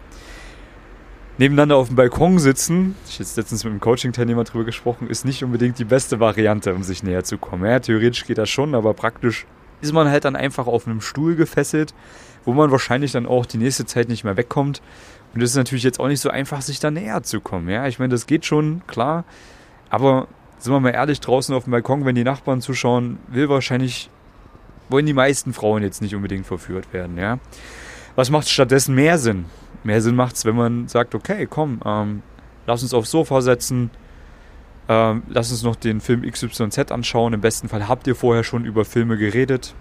Nebeneinander 1.38 1.76
auf 1.76 1.88
dem 1.88 1.96
Balkon 1.96 2.40
sitzen, 2.40 2.96
ich 3.08 3.16
habe 3.16 3.24
jetzt 3.24 3.38
letztens 3.38 3.64
mit 3.64 3.72
einem 3.72 3.80
Coaching-Teilnehmer 3.80 4.44
drüber 4.44 4.66
gesprochen, 4.66 5.08
ist 5.08 5.24
nicht 5.24 5.44
unbedingt 5.44 5.78
die 5.78 5.86
beste 5.86 6.20
Variante, 6.20 6.74
um 6.74 6.84
sich 6.84 7.04
näher 7.04 7.24
zu 7.24 7.38
kommen. 7.38 7.64
Ja, 7.66 7.80
theoretisch 7.80 8.26
geht 8.26 8.40
das 8.40 8.50
schon, 8.50 8.74
aber 8.74 8.94
praktisch 8.96 9.46
ist 9.82 9.94
man 9.94 10.10
halt 10.10 10.26
dann 10.26 10.36
einfach 10.36 10.68
auf 10.68 10.88
einem 10.88 11.02
Stuhl 11.02 11.36
gefesselt, 11.36 11.94
wo 12.46 12.54
man 12.54 12.72
wahrscheinlich 12.72 13.12
dann 13.12 13.26
auch 13.26 13.46
die 13.46 13.58
nächste 13.58 13.86
Zeit 13.86 14.10
nicht 14.10 14.24
mehr 14.24 14.38
wegkommt 14.38 14.82
und 15.34 15.42
es 15.42 15.52
ist 15.52 15.56
natürlich 15.56 15.84
jetzt 15.84 16.00
auch 16.00 16.08
nicht 16.08 16.22
so 16.22 16.30
einfach, 16.30 16.62
sich 16.62 16.80
da 16.80 16.92
näher 16.92 17.24
zu 17.24 17.42
kommen. 17.42 17.70
Ja, 17.70 17.88
ich 17.88 18.00
meine, 18.00 18.12
das 18.12 18.26
geht 18.26 18.46
schon, 18.46 18.82
klar. 18.88 19.26
Aber 19.90 20.28
sind 20.58 20.74
wir 20.74 20.80
mal 20.80 20.90
ehrlich, 20.90 21.20
draußen 21.20 21.54
auf 21.54 21.66
dem 21.66 21.72
Balkon, 21.72 22.06
wenn 22.06 22.16
die 22.16 22.24
Nachbarn 22.24 22.62
zuschauen, 22.62 23.20
will 23.28 23.48
wahrscheinlich, 23.50 24.10
wollen 24.90 25.06
die 25.06 25.14
meisten 25.14 25.54
Frauen 25.54 25.84
jetzt 25.84 26.02
nicht 26.02 26.16
unbedingt 26.16 26.46
verführt 26.46 26.92
werden. 26.94 27.18
Ja, 27.18 27.40
was 28.16 28.32
macht 28.32 28.50
stattdessen 28.50 28.96
mehr 28.96 29.18
Sinn? 29.20 29.46
Mehr 29.84 30.02
Sinn 30.02 30.16
macht 30.16 30.36
es, 30.36 30.46
wenn 30.46 30.56
man 30.56 30.88
sagt, 30.88 31.14
okay, 31.14 31.46
komm, 31.48 31.82
ähm, 31.86 32.24
lass 32.66 32.82
uns 32.82 32.94
aufs 32.94 33.12
Sofa 33.12 33.42
setzen, 33.42 33.92
ähm, 34.90 35.24
lass 35.28 35.52
uns 35.52 35.64
noch 35.64 35.76
den 35.76 36.02
Film 36.02 36.22
XYZ 36.22 36.92
anschauen. 36.92 37.34
Im 37.34 37.42
besten 37.42 37.70
Fall 37.70 37.88
habt 37.88 38.08
ihr 38.08 38.16
vorher 38.16 38.44
schon 38.44 38.66
über 38.66 38.86
Filme 38.86 39.18
geredet. 39.18 39.76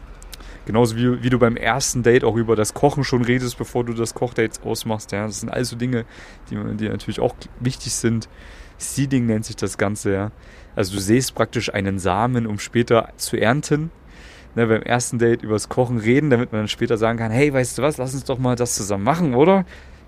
Genauso 0.67 0.97
wie, 0.97 1.23
wie 1.23 1.31
du 1.31 1.39
beim 1.39 1.57
ersten 1.57 2.03
Date 2.03 2.25
auch 2.25 2.35
über 2.35 2.57
das 2.57 2.75
Kochen 2.75 3.05
schon 3.05 3.25
redest, 3.25 3.57
bevor 3.57 3.85
du 3.85 3.93
das 3.93 4.15
Kochdate 4.15 4.61
ausmachst. 4.65 5.13
Ja, 5.13 5.27
das 5.27 5.41
sind 5.41 5.49
also 5.49 5.77
Dinge, 5.77 6.05
die, 6.51 6.57
die 6.77 6.89
natürlich 6.89 7.21
auch 7.21 7.37
wichtig 7.61 7.95
sind. 7.95 8.29
Seeding 8.79 9.27
nennt 9.27 9.45
sich 9.45 9.57
das 9.57 9.79
Ganze, 9.79 10.13
ja. 10.13 10.33
Also 10.75 10.95
du 10.95 11.01
säst 11.01 11.35
praktisch 11.35 11.73
einen 11.73 11.99
Samen, 12.01 12.47
um 12.47 12.59
später 12.59 13.11
zu 13.17 13.37
ernten. 13.37 13.91
Ne, 14.57 14.67
beim 14.67 14.83
ersten 14.83 15.19
Date 15.19 15.43
über 15.43 15.53
das 15.53 15.69
Kochen 15.69 15.99
reden, 15.99 16.31
damit 16.31 16.51
man 16.51 16.63
dann 16.63 16.69
später 16.69 16.97
sagen 16.97 17.19
kann, 17.19 17.31
hey, 17.31 17.53
weißt 17.53 17.79
du 17.79 17.83
was, 17.83 17.99
lass 17.99 18.15
uns 18.15 18.25
doch 18.25 18.39
mal 18.39 18.57
das 18.57 18.75
zusammen 18.75 19.05
machen, 19.05 19.35
oder? 19.35 19.67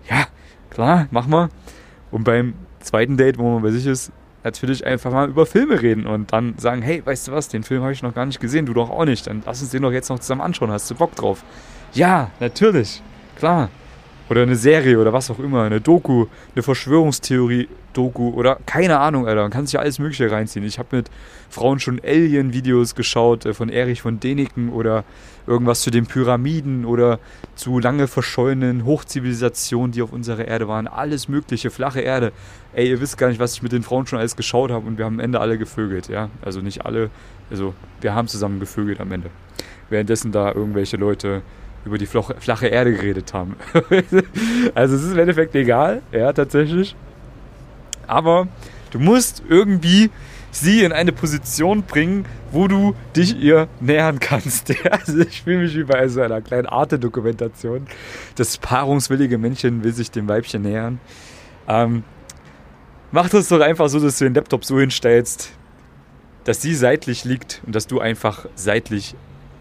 Ja, 0.08 0.26
klar, 0.70 1.06
mach 1.10 1.26
mal. 1.26 1.50
Und 2.10 2.24
beim 2.24 2.54
zweiten 2.80 3.16
Date, 3.16 3.38
wo 3.38 3.52
man 3.52 3.62
bei 3.62 3.70
sich 3.70 3.86
ist, 3.86 4.10
natürlich 4.48 4.86
einfach 4.86 5.12
mal 5.12 5.28
über 5.28 5.44
Filme 5.46 5.80
reden 5.80 6.06
und 6.06 6.32
dann 6.32 6.54
sagen, 6.58 6.82
hey, 6.82 7.04
weißt 7.04 7.28
du 7.28 7.32
was, 7.32 7.48
den 7.48 7.62
Film 7.62 7.82
habe 7.82 7.92
ich 7.92 8.02
noch 8.02 8.14
gar 8.14 8.24
nicht 8.26 8.40
gesehen, 8.40 8.66
du 8.66 8.72
doch 8.74 8.90
auch 8.90 9.04
nicht, 9.04 9.26
dann 9.26 9.42
lass 9.44 9.60
uns 9.60 9.70
den 9.70 9.82
doch 9.82 9.92
jetzt 9.92 10.08
noch 10.08 10.18
zusammen 10.18 10.40
anschauen, 10.40 10.70
hast 10.70 10.90
du 10.90 10.94
Bock 10.94 11.14
drauf? 11.14 11.42
Ja, 11.92 12.30
natürlich, 12.40 13.02
klar. 13.36 13.68
Oder 14.30 14.42
eine 14.42 14.56
Serie 14.56 14.98
oder 14.98 15.12
was 15.12 15.30
auch 15.30 15.38
immer, 15.38 15.62
eine 15.62 15.80
Doku, 15.80 16.26
eine 16.54 16.62
Verschwörungstheorie-Doku 16.62 18.30
oder 18.30 18.58
keine 18.66 18.98
Ahnung, 18.98 19.26
Alter. 19.26 19.42
Man 19.42 19.50
kann 19.50 19.66
sich 19.66 19.72
ja 19.72 19.80
alles 19.80 19.98
Mögliche 19.98 20.30
reinziehen. 20.30 20.64
Ich 20.66 20.78
habe 20.78 20.96
mit 20.96 21.10
Frauen 21.48 21.80
schon 21.80 22.00
Alien-Videos 22.04 22.94
geschaut 22.94 23.46
äh, 23.46 23.54
von 23.54 23.70
Erich 23.70 24.02
von 24.02 24.20
Däniken 24.20 24.68
oder 24.70 25.04
irgendwas 25.46 25.80
zu 25.80 25.90
den 25.90 26.06
Pyramiden 26.06 26.84
oder 26.84 27.18
zu 27.54 27.78
lange 27.78 28.06
verschollenen 28.06 28.84
Hochzivilisationen, 28.84 29.92
die 29.92 30.02
auf 30.02 30.12
unserer 30.12 30.46
Erde 30.46 30.68
waren. 30.68 30.86
Alles 30.86 31.28
Mögliche, 31.28 31.70
flache 31.70 32.00
Erde. 32.00 32.32
Ey, 32.74 32.90
ihr 32.90 33.00
wisst 33.00 33.16
gar 33.16 33.28
nicht, 33.28 33.40
was 33.40 33.54
ich 33.54 33.62
mit 33.62 33.72
den 33.72 33.82
Frauen 33.82 34.06
schon 34.06 34.18
alles 34.18 34.36
geschaut 34.36 34.70
habe 34.70 34.86
und 34.86 34.98
wir 34.98 35.06
haben 35.06 35.14
am 35.14 35.20
Ende 35.20 35.40
alle 35.40 35.56
gevögelt, 35.56 36.08
ja. 36.08 36.28
Also 36.42 36.60
nicht 36.60 36.84
alle, 36.84 37.08
also 37.50 37.72
wir 38.02 38.14
haben 38.14 38.28
zusammen 38.28 38.60
gevögelt 38.60 39.00
am 39.00 39.10
Ende. 39.10 39.30
Währenddessen 39.88 40.32
da 40.32 40.52
irgendwelche 40.52 40.98
Leute 40.98 41.40
über 41.88 41.98
die 41.98 42.06
flache 42.06 42.66
Erde 42.66 42.92
geredet 42.92 43.34
haben. 43.34 43.56
also 44.74 44.94
es 44.94 45.02
ist 45.02 45.12
im 45.12 45.18
Endeffekt 45.18 45.54
egal, 45.54 46.02
ja, 46.12 46.32
tatsächlich. 46.32 46.94
Aber 48.06 48.48
du 48.90 48.98
musst 48.98 49.42
irgendwie 49.48 50.10
sie 50.50 50.82
in 50.82 50.92
eine 50.92 51.12
Position 51.12 51.82
bringen, 51.82 52.24
wo 52.52 52.68
du 52.68 52.94
dich 53.14 53.38
ihr 53.38 53.68
nähern 53.80 54.18
kannst. 54.18 54.72
Also 54.90 55.20
ich 55.20 55.42
fühle 55.42 55.58
mich 55.58 55.76
wie 55.76 55.84
bei 55.84 56.08
so 56.08 56.20
einer 56.20 56.40
kleinen 56.40 56.66
Arte-Dokumentation. 56.66 57.86
Das 58.36 58.58
paarungswillige 58.58 59.38
Männchen 59.38 59.84
will 59.84 59.92
sich 59.92 60.10
dem 60.10 60.28
Weibchen 60.28 60.62
nähern. 60.62 61.00
Ähm, 61.68 62.04
mach 63.12 63.28
das 63.28 63.48
doch 63.48 63.60
einfach 63.60 63.88
so, 63.88 64.00
dass 64.00 64.18
du 64.18 64.24
den 64.24 64.34
Laptop 64.34 64.64
so 64.64 64.78
hinstellst, 64.78 65.52
dass 66.44 66.62
sie 66.62 66.74
seitlich 66.74 67.24
liegt 67.24 67.60
und 67.66 67.74
dass 67.74 67.86
du 67.86 68.00
einfach 68.00 68.46
seitlich 68.54 69.14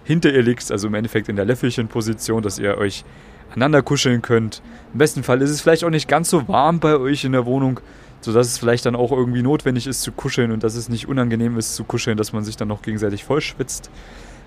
hinter 0.07 0.33
ihr 0.33 0.41
liegst, 0.41 0.71
also 0.71 0.87
im 0.87 0.93
Endeffekt 0.93 1.27
in 1.27 1.35
der 1.35 1.43
Löffelchen-Position, 1.43 2.41
dass 2.41 2.59
ihr 2.59 2.77
euch 2.77 3.03
aneinander 3.49 3.81
kuscheln 3.81 4.21
könnt. 4.21 4.61
Im 4.93 4.99
besten 4.99 5.21
Fall 5.21 5.41
ist 5.41 5.49
es 5.49 5.59
vielleicht 5.59 5.83
auch 5.83 5.89
nicht 5.89 6.07
ganz 6.07 6.29
so 6.29 6.47
warm 6.47 6.79
bei 6.79 6.97
euch 6.97 7.25
in 7.25 7.33
der 7.33 7.45
Wohnung, 7.45 7.81
sodass 8.21 8.47
es 8.47 8.57
vielleicht 8.57 8.85
dann 8.85 8.95
auch 8.95 9.11
irgendwie 9.11 9.41
notwendig 9.41 9.85
ist 9.85 10.03
zu 10.03 10.13
kuscheln 10.13 10.53
und 10.53 10.63
dass 10.63 10.75
es 10.75 10.87
nicht 10.87 11.09
unangenehm 11.09 11.57
ist 11.57 11.75
zu 11.75 11.83
kuscheln, 11.83 12.15
dass 12.15 12.31
man 12.31 12.45
sich 12.45 12.55
dann 12.55 12.69
noch 12.69 12.83
gegenseitig 12.83 13.25
vollschwitzt. 13.25 13.89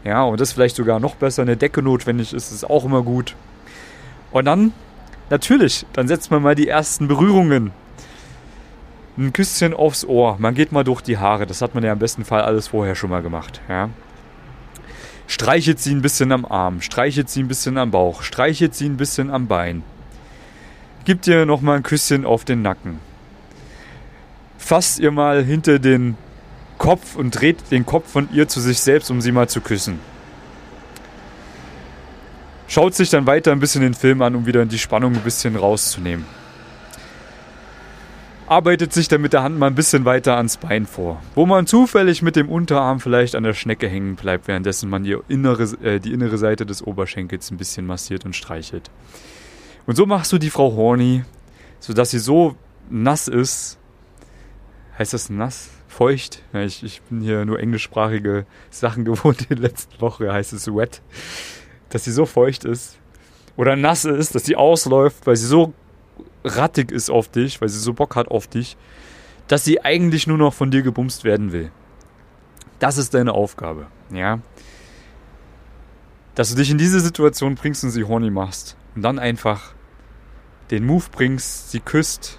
Ja, 0.02 0.22
und 0.22 0.40
das 0.40 0.52
vielleicht 0.52 0.76
sogar 0.76 0.98
noch 0.98 1.16
besser 1.16 1.42
eine 1.42 1.58
Decke 1.58 1.82
notwendig 1.82 2.32
ist, 2.32 2.52
ist 2.52 2.64
auch 2.64 2.86
immer 2.86 3.02
gut. 3.02 3.36
Und 4.30 4.46
dann, 4.46 4.72
natürlich, 5.28 5.84
dann 5.92 6.08
setzt 6.08 6.30
man 6.30 6.42
mal 6.42 6.54
die 6.54 6.68
ersten 6.68 7.06
Berührungen. 7.06 7.72
Ein 9.18 9.34
Küsschen 9.34 9.74
aufs 9.74 10.06
Ohr, 10.06 10.36
man 10.38 10.54
geht 10.54 10.72
mal 10.72 10.84
durch 10.84 11.02
die 11.02 11.18
Haare, 11.18 11.44
das 11.44 11.60
hat 11.60 11.74
man 11.74 11.84
ja 11.84 11.92
im 11.92 11.98
besten 11.98 12.24
Fall 12.24 12.40
alles 12.40 12.68
vorher 12.68 12.94
schon 12.94 13.10
mal 13.10 13.20
gemacht. 13.20 13.60
Ja. 13.68 13.90
Streichelt 15.30 15.78
sie 15.78 15.94
ein 15.94 16.02
bisschen 16.02 16.32
am 16.32 16.44
Arm, 16.44 16.80
streichelt 16.80 17.30
sie 17.30 17.40
ein 17.40 17.46
bisschen 17.46 17.78
am 17.78 17.92
Bauch, 17.92 18.22
streichelt 18.22 18.74
sie 18.74 18.86
ein 18.86 18.96
bisschen 18.96 19.30
am 19.30 19.46
Bein. 19.46 19.84
Gibt 21.04 21.28
ihr 21.28 21.46
nochmal 21.46 21.76
ein 21.76 21.84
Küsschen 21.84 22.26
auf 22.26 22.44
den 22.44 22.62
Nacken. 22.62 22.98
Fasst 24.58 24.98
ihr 24.98 25.12
mal 25.12 25.44
hinter 25.44 25.78
den 25.78 26.16
Kopf 26.78 27.14
und 27.14 27.30
dreht 27.30 27.70
den 27.70 27.86
Kopf 27.86 28.10
von 28.10 28.28
ihr 28.32 28.48
zu 28.48 28.60
sich 28.60 28.80
selbst, 28.80 29.08
um 29.08 29.20
sie 29.20 29.30
mal 29.30 29.48
zu 29.48 29.60
küssen. 29.60 30.00
Schaut 32.66 32.96
sich 32.96 33.10
dann 33.10 33.26
weiter 33.26 33.52
ein 33.52 33.60
bisschen 33.60 33.82
den 33.82 33.94
Film 33.94 34.22
an, 34.22 34.34
um 34.34 34.46
wieder 34.46 34.66
die 34.66 34.80
Spannung 34.80 35.14
ein 35.14 35.22
bisschen 35.22 35.54
rauszunehmen 35.54 36.39
arbeitet 38.50 38.92
sich 38.92 39.06
dann 39.06 39.20
mit 39.20 39.32
der 39.32 39.44
Hand 39.44 39.58
mal 39.58 39.68
ein 39.68 39.76
bisschen 39.76 40.04
weiter 40.04 40.36
ans 40.36 40.56
Bein 40.56 40.84
vor, 40.84 41.22
wo 41.36 41.46
man 41.46 41.68
zufällig 41.68 42.20
mit 42.20 42.34
dem 42.34 42.48
Unterarm 42.48 42.98
vielleicht 42.98 43.36
an 43.36 43.44
der 43.44 43.54
Schnecke 43.54 43.88
hängen 43.88 44.16
bleibt, 44.16 44.48
währenddessen 44.48 44.90
man 44.90 45.04
die 45.04 45.16
innere, 45.28 45.62
äh, 45.84 46.00
die 46.00 46.12
innere 46.12 46.36
Seite 46.36 46.66
des 46.66 46.82
Oberschenkels 46.82 47.52
ein 47.52 47.58
bisschen 47.58 47.86
massiert 47.86 48.24
und 48.24 48.34
streichelt. 48.34 48.90
Und 49.86 49.94
so 49.94 50.04
machst 50.04 50.32
du 50.32 50.38
die 50.38 50.50
Frau 50.50 50.74
horny, 50.74 51.22
sodass 51.78 52.10
sie 52.10 52.18
so 52.18 52.56
nass 52.90 53.28
ist. 53.28 53.78
Heißt 54.98 55.14
das 55.14 55.30
nass? 55.30 55.70
Feucht? 55.86 56.42
Ja, 56.52 56.62
ich, 56.62 56.82
ich 56.82 57.02
bin 57.02 57.20
hier 57.20 57.44
nur 57.44 57.60
englischsprachige 57.60 58.46
Sachen 58.70 59.04
gewohnt 59.04 59.42
in 59.42 59.48
der 59.48 59.58
letzten 59.58 60.00
Woche, 60.00 60.32
heißt 60.32 60.52
es 60.54 60.66
wet. 60.66 61.02
Dass 61.88 62.02
sie 62.02 62.12
so 62.12 62.26
feucht 62.26 62.64
ist. 62.64 62.98
Oder 63.56 63.76
nass 63.76 64.04
ist, 64.04 64.34
dass 64.34 64.44
sie 64.44 64.56
ausläuft, 64.56 65.24
weil 65.24 65.36
sie 65.36 65.46
so 65.46 65.72
rattig 66.44 66.90
ist 66.90 67.10
auf 67.10 67.28
dich, 67.28 67.60
weil 67.60 67.68
sie 67.68 67.78
so 67.78 67.92
Bock 67.92 68.16
hat 68.16 68.28
auf 68.28 68.46
dich, 68.46 68.76
dass 69.48 69.64
sie 69.64 69.84
eigentlich 69.84 70.26
nur 70.26 70.38
noch 70.38 70.54
von 70.54 70.70
dir 70.70 70.82
gebumst 70.82 71.24
werden 71.24 71.52
will. 71.52 71.70
Das 72.78 72.98
ist 72.98 73.14
deine 73.14 73.32
Aufgabe, 73.32 73.88
ja. 74.12 74.40
Dass 76.34 76.50
du 76.50 76.56
dich 76.56 76.70
in 76.70 76.78
diese 76.78 77.00
Situation 77.00 77.56
bringst 77.56 77.84
und 77.84 77.90
sie 77.90 78.04
horny 78.04 78.30
machst. 78.30 78.76
Und 78.94 79.02
dann 79.02 79.18
einfach 79.18 79.74
den 80.70 80.86
Move 80.86 81.04
bringst, 81.10 81.70
sie 81.72 81.80
küsst 81.80 82.38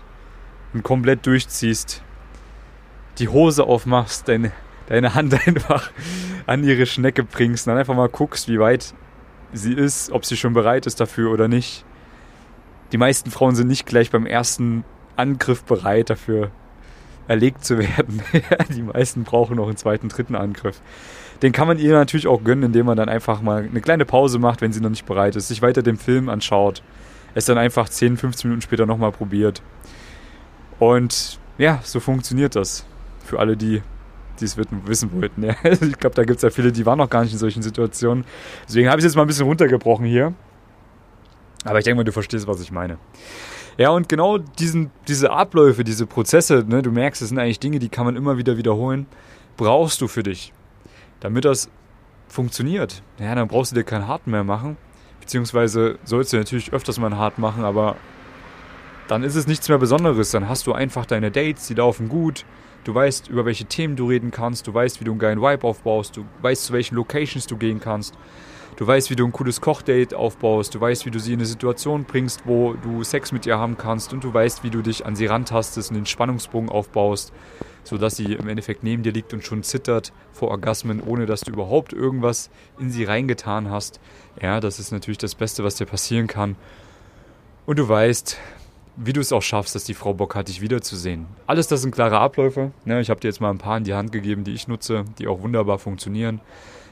und 0.73 0.83
komplett 0.83 1.25
durchziehst. 1.25 2.01
Die 3.19 3.27
Hose 3.27 3.65
aufmachst, 3.65 4.27
deine, 4.27 4.51
deine 4.87 5.13
Hand 5.13 5.33
einfach 5.47 5.91
an 6.47 6.63
ihre 6.63 6.85
Schnecke 6.85 7.23
bringst 7.23 7.67
und 7.67 7.71
dann 7.71 7.79
einfach 7.79 7.95
mal 7.95 8.09
guckst, 8.09 8.47
wie 8.47 8.59
weit 8.59 8.93
sie 9.53 9.73
ist, 9.73 10.11
ob 10.11 10.25
sie 10.25 10.37
schon 10.37 10.53
bereit 10.53 10.85
ist 10.85 10.99
dafür 10.99 11.31
oder 11.31 11.47
nicht 11.47 11.85
die 12.91 12.97
meisten 12.97 13.31
Frauen 13.31 13.55
sind 13.55 13.67
nicht 13.67 13.85
gleich 13.85 14.11
beim 14.11 14.25
ersten 14.25 14.83
Angriff 15.15 15.63
bereit 15.63 16.09
dafür 16.09 16.51
erlegt 17.27 17.63
zu 17.63 17.77
werden. 17.77 18.21
die 18.75 18.81
meisten 18.81 19.23
brauchen 19.23 19.55
noch 19.55 19.67
einen 19.67 19.77
zweiten, 19.77 20.09
dritten 20.09 20.35
Angriff. 20.35 20.81
Den 21.41 21.51
kann 21.51 21.67
man 21.67 21.79
ihr 21.79 21.93
natürlich 21.93 22.27
auch 22.27 22.43
gönnen, 22.43 22.65
indem 22.65 22.85
man 22.85 22.97
dann 22.97 23.09
einfach 23.09 23.41
mal 23.41 23.63
eine 23.63 23.81
kleine 23.81 24.05
Pause 24.05 24.37
macht, 24.37 24.61
wenn 24.61 24.73
sie 24.73 24.81
noch 24.81 24.89
nicht 24.89 25.05
bereit 25.05 25.35
ist, 25.35 25.47
sich 25.47 25.61
weiter 25.61 25.81
den 25.81 25.97
Film 25.97 26.29
anschaut, 26.29 26.83
es 27.33 27.45
dann 27.45 27.57
einfach 27.57 27.89
10, 27.89 28.17
15 28.17 28.49
Minuten 28.49 28.61
später 28.61 28.85
nochmal 28.85 29.11
probiert. 29.11 29.61
Und 30.79 31.39
ja, 31.57 31.79
so 31.83 31.99
funktioniert 31.99 32.55
das. 32.55 32.85
Für 33.23 33.39
alle, 33.39 33.55
die 33.55 33.81
es 34.41 34.57
wissen 34.57 35.11
wollten. 35.13 35.43
Ja. 35.43 35.55
Ich 35.63 35.99
glaube, 35.99 36.15
da 36.15 36.23
gibt 36.23 36.37
es 36.37 36.41
ja 36.41 36.49
viele, 36.49 36.71
die 36.71 36.85
waren 36.85 36.97
noch 36.97 37.09
gar 37.09 37.23
nicht 37.23 37.33
in 37.33 37.39
solchen 37.39 37.61
Situationen. 37.61 38.25
Deswegen 38.67 38.89
habe 38.89 38.99
ich 38.99 39.05
es 39.05 39.11
jetzt 39.11 39.15
mal 39.15 39.23
ein 39.23 39.27
bisschen 39.27 39.45
runtergebrochen 39.45 40.05
hier. 40.05 40.33
Aber 41.65 41.79
ich 41.79 41.85
denke 41.85 41.97
mal, 41.97 42.03
du 42.03 42.11
verstehst, 42.11 42.47
was 42.47 42.61
ich 42.61 42.71
meine. 42.71 42.97
Ja, 43.77 43.89
und 43.89 44.09
genau 44.09 44.37
diesen, 44.37 44.91
diese 45.07 45.31
Abläufe, 45.31 45.83
diese 45.83 46.05
Prozesse, 46.05 46.65
ne, 46.67 46.81
du 46.81 46.91
merkst, 46.91 47.21
das 47.21 47.29
sind 47.29 47.39
eigentlich 47.39 47.59
Dinge, 47.59 47.79
die 47.79 47.89
kann 47.89 48.05
man 48.05 48.15
immer 48.15 48.37
wieder 48.37 48.57
wiederholen, 48.57 49.05
brauchst 49.57 50.01
du 50.01 50.07
für 50.07 50.23
dich. 50.23 50.53
Damit 51.19 51.45
das 51.45 51.69
funktioniert. 52.27 53.03
Ja, 53.19 53.35
dann 53.35 53.47
brauchst 53.47 53.71
du 53.71 53.75
dir 53.75 53.83
keinen 53.83 54.07
Hart 54.07 54.27
mehr 54.27 54.43
machen. 54.43 54.77
Beziehungsweise 55.19 55.99
sollst 56.03 56.33
du 56.33 56.37
natürlich 56.37 56.73
öfters 56.73 56.99
mal 56.99 57.07
einen 57.07 57.17
Hart 57.17 57.37
machen, 57.37 57.63
aber 57.63 57.95
dann 59.07 59.23
ist 59.23 59.35
es 59.35 59.45
nichts 59.45 59.69
mehr 59.69 59.77
Besonderes. 59.77 60.31
Dann 60.31 60.49
hast 60.49 60.67
du 60.67 60.73
einfach 60.73 61.05
deine 61.05 61.31
Dates, 61.31 61.67
die 61.67 61.73
laufen 61.75 62.09
gut. 62.09 62.45
Du 62.83 62.95
weißt, 62.95 63.27
über 63.27 63.45
welche 63.45 63.65
Themen 63.65 63.95
du 63.95 64.07
reden 64.07 64.31
kannst. 64.31 64.65
Du 64.67 64.73
weißt, 64.73 64.99
wie 64.99 65.03
du 65.03 65.11
einen 65.11 65.19
geilen 65.19 65.41
Vibe 65.41 65.67
aufbaust. 65.67 66.17
Du 66.17 66.25
weißt, 66.41 66.65
zu 66.65 66.73
welchen 66.73 66.95
Locations 66.95 67.45
du 67.45 67.57
gehen 67.57 67.79
kannst. 67.79 68.15
Du 68.81 68.87
weißt, 68.87 69.11
wie 69.11 69.15
du 69.15 69.27
ein 69.27 69.31
cooles 69.31 69.61
Kochdate 69.61 70.15
aufbaust. 70.15 70.73
Du 70.73 70.81
weißt, 70.81 71.05
wie 71.05 71.11
du 71.11 71.19
sie 71.19 71.33
in 71.33 71.39
eine 71.39 71.45
Situation 71.45 72.03
bringst, 72.03 72.47
wo 72.47 72.73
du 72.73 73.03
Sex 73.03 73.31
mit 73.31 73.45
ihr 73.45 73.59
haben 73.59 73.77
kannst. 73.77 74.11
Und 74.11 74.23
du 74.23 74.33
weißt, 74.33 74.63
wie 74.63 74.71
du 74.71 74.81
dich 74.81 75.05
an 75.05 75.15
sie 75.15 75.27
rantastest 75.27 75.91
und 75.91 75.97
den 75.97 76.07
Spannungsbogen 76.07 76.67
aufbaust, 76.67 77.31
sodass 77.83 78.15
sie 78.15 78.33
im 78.33 78.47
Endeffekt 78.47 78.83
neben 78.83 79.03
dir 79.03 79.11
liegt 79.11 79.33
und 79.33 79.45
schon 79.45 79.61
zittert 79.61 80.13
vor 80.31 80.49
Orgasmen, 80.49 80.99
ohne 80.99 81.27
dass 81.27 81.41
du 81.41 81.51
überhaupt 81.51 81.93
irgendwas 81.93 82.49
in 82.79 82.89
sie 82.89 83.03
reingetan 83.03 83.69
hast. 83.69 83.99
Ja, 84.41 84.59
das 84.59 84.79
ist 84.79 84.91
natürlich 84.91 85.19
das 85.19 85.35
Beste, 85.35 85.63
was 85.63 85.75
dir 85.75 85.85
passieren 85.85 86.25
kann. 86.25 86.55
Und 87.67 87.77
du 87.77 87.87
weißt, 87.87 88.39
wie 88.95 89.13
du 89.13 89.21
es 89.21 89.31
auch 89.31 89.43
schaffst, 89.43 89.75
dass 89.75 89.83
die 89.83 89.93
Frau 89.93 90.15
Bock 90.15 90.33
hat, 90.33 90.47
dich 90.47 90.59
wiederzusehen. 90.59 91.27
Alles 91.45 91.67
das 91.67 91.83
sind 91.83 91.93
klare 91.93 92.17
Abläufe. 92.17 92.71
Ne? 92.85 92.99
Ich 92.99 93.11
habe 93.11 93.19
dir 93.19 93.27
jetzt 93.27 93.41
mal 93.41 93.51
ein 93.51 93.59
paar 93.59 93.77
in 93.77 93.83
die 93.83 93.93
Hand 93.93 94.11
gegeben, 94.11 94.43
die 94.43 94.55
ich 94.55 94.67
nutze, 94.67 95.05
die 95.19 95.27
auch 95.27 95.43
wunderbar 95.43 95.77
funktionieren. 95.77 96.41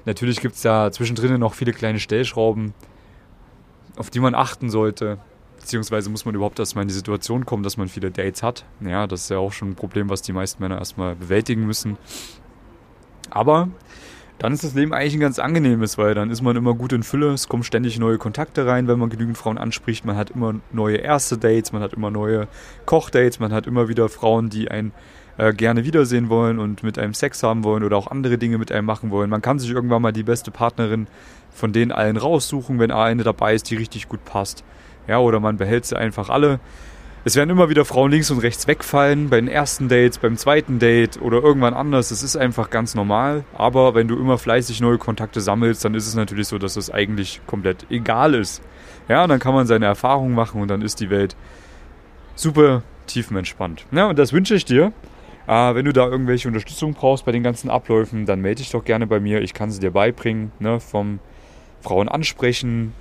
Natürlich 0.05 0.41
gibt 0.41 0.55
es 0.55 0.61
da 0.61 0.91
zwischendrin 0.91 1.39
noch 1.39 1.53
viele 1.53 1.73
kleine 1.73 1.99
Stellschrauben, 1.99 2.73
auf 3.97 4.09
die 4.09 4.19
man 4.19 4.35
achten 4.35 4.69
sollte. 4.69 5.17
Beziehungsweise 5.59 6.09
muss 6.09 6.25
man 6.25 6.35
überhaupt 6.35 6.59
erstmal 6.59 6.83
in 6.83 6.87
die 6.87 6.93
Situation 6.93 7.45
kommen, 7.45 7.63
dass 7.63 7.77
man 7.77 7.89
viele 7.89 8.11
Dates 8.11 8.43
hat. 8.43 8.65
Ja, 8.79 9.07
das 9.07 9.23
ist 9.23 9.29
ja 9.29 9.37
auch 9.37 9.51
schon 9.51 9.71
ein 9.71 9.75
Problem, 9.75 10.09
was 10.09 10.21
die 10.21 10.33
meisten 10.33 10.63
Männer 10.63 10.77
erstmal 10.77 11.15
bewältigen 11.15 11.65
müssen. 11.65 11.97
Aber 13.29 13.69
dann 14.39 14.53
ist 14.53 14.63
das 14.63 14.73
Leben 14.73 14.93
eigentlich 14.93 15.15
ein 15.15 15.19
ganz 15.19 15.37
angenehmes, 15.37 15.97
weil 15.97 16.13
dann 16.15 16.31
ist 16.31 16.41
man 16.41 16.55
immer 16.55 16.73
gut 16.73 16.93
in 16.93 17.03
Fülle, 17.03 17.33
es 17.33 17.49
kommen 17.49 17.63
ständig 17.63 17.99
neue 17.99 18.17
Kontakte 18.17 18.65
rein, 18.65 18.87
wenn 18.87 18.97
man 18.97 19.09
genügend 19.09 19.37
Frauen 19.37 19.57
anspricht, 19.57 20.05
man 20.05 20.15
hat 20.15 20.29
immer 20.31 20.55
neue 20.71 20.95
erste 20.95 21.37
Dates, 21.37 21.73
man 21.73 21.81
hat 21.81 21.93
immer 21.93 22.09
neue 22.09 22.47
Kochdates, 22.85 23.39
man 23.39 23.51
hat 23.51 23.67
immer 23.67 23.89
wieder 23.89 24.07
Frauen, 24.07 24.49
die 24.49 24.71
einen 24.71 24.93
äh, 25.39 25.53
gerne 25.53 25.85
wiedersehen 25.85 26.29
wollen 26.29 26.59
und 26.59 26.83
mit 26.83 26.99
einem 26.99 27.13
Sex 27.13 27.41
haben 27.43 27.63
wollen 27.63 27.83
oder 27.83 27.95
auch 27.97 28.07
andere 28.07 28.37
Dinge 28.37 28.57
mit 28.57 28.71
einem 28.73 28.85
machen 28.85 29.09
wollen. 29.09 29.29
Man 29.29 29.41
kann 29.41 29.57
sich 29.57 29.71
irgendwann 29.71 30.01
mal 30.01 30.11
die 30.11 30.23
beste 30.23 30.51
Partnerin 30.51 31.07
von 31.51 31.71
denen 31.71 31.91
allen 31.91 32.17
raussuchen, 32.17 32.77
wenn 32.77 32.91
eine 32.91 33.23
dabei 33.23 33.53
ist, 33.53 33.69
die 33.69 33.75
richtig 33.75 34.09
gut 34.09 34.23
passt. 34.25 34.65
Ja, 35.07 35.19
oder 35.19 35.39
man 35.39 35.57
behält 35.57 35.85
sie 35.85 35.97
einfach 35.97 36.29
alle. 36.29 36.59
Es 37.23 37.35
werden 37.35 37.49
immer 37.49 37.69
wieder 37.69 37.85
Frauen 37.85 38.11
links 38.11 38.31
und 38.31 38.39
rechts 38.39 38.67
wegfallen, 38.67 39.29
bei 39.29 39.37
den 39.37 39.47
ersten 39.47 39.87
Dates, 39.87 40.19
beim 40.19 40.35
zweiten 40.35 40.77
Date 40.77 41.21
oder 41.21 41.41
irgendwann 41.41 41.73
anders. 41.73 42.09
Das 42.09 42.21
ist 42.21 42.35
einfach 42.35 42.69
ganz 42.69 42.93
normal. 42.93 43.45
Aber 43.57 43.95
wenn 43.95 44.07
du 44.07 44.17
immer 44.17 44.37
fleißig 44.37 44.81
neue 44.81 44.97
Kontakte 44.97 45.39
sammelst, 45.39 45.83
dann 45.85 45.95
ist 45.95 46.07
es 46.07 46.15
natürlich 46.15 46.47
so, 46.47 46.57
dass 46.57 46.75
es 46.75 46.91
eigentlich 46.91 47.41
komplett 47.47 47.85
egal 47.89 48.35
ist. 48.35 48.61
Ja, 49.07 49.25
dann 49.25 49.39
kann 49.39 49.53
man 49.53 49.67
seine 49.67 49.85
Erfahrungen 49.85 50.35
machen 50.35 50.61
und 50.61 50.67
dann 50.67 50.81
ist 50.81 50.99
die 50.99 51.09
Welt 51.09 51.35
super 52.35 52.83
tiefenentspannt. 53.07 53.85
Ja, 53.91 54.07
und 54.07 54.19
das 54.19 54.33
wünsche 54.33 54.55
ich 54.55 54.65
dir. 54.65 54.93
Äh, 55.49 55.73
wenn 55.73 55.85
du 55.85 55.93
da 55.93 56.05
irgendwelche 56.07 56.47
Unterstützung 56.47 56.93
brauchst 56.93 57.25
bei 57.25 57.31
den 57.31 57.41
ganzen 57.41 57.71
Abläufen, 57.71 58.27
dann 58.27 58.39
melde 58.39 58.59
dich 58.59 58.69
doch 58.69 58.85
gerne 58.85 59.07
bei 59.07 59.19
mir. 59.19 59.41
Ich 59.41 59.55
kann 59.55 59.71
sie 59.71 59.79
dir 59.79 59.89
beibringen. 59.89 60.51
Ne? 60.59 60.79
Vom 60.79 61.19
Frauen 61.81 62.07
ansprechen 62.07 62.93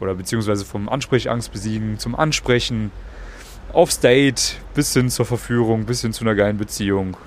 oder 0.00 0.14
beziehungsweise 0.14 0.64
vom 0.64 0.88
Ansprechangst 0.88 1.52
besiegen 1.52 1.98
zum 1.98 2.14
Ansprechen 2.14 2.90
aufs 3.74 4.00
Date 4.00 4.56
bis 4.72 4.94
hin 4.94 5.10
zur 5.10 5.26
Verführung, 5.26 5.84
bis 5.84 6.00
hin 6.00 6.14
zu 6.14 6.24
einer 6.24 6.34
geilen 6.34 6.56
Beziehung. 6.56 7.18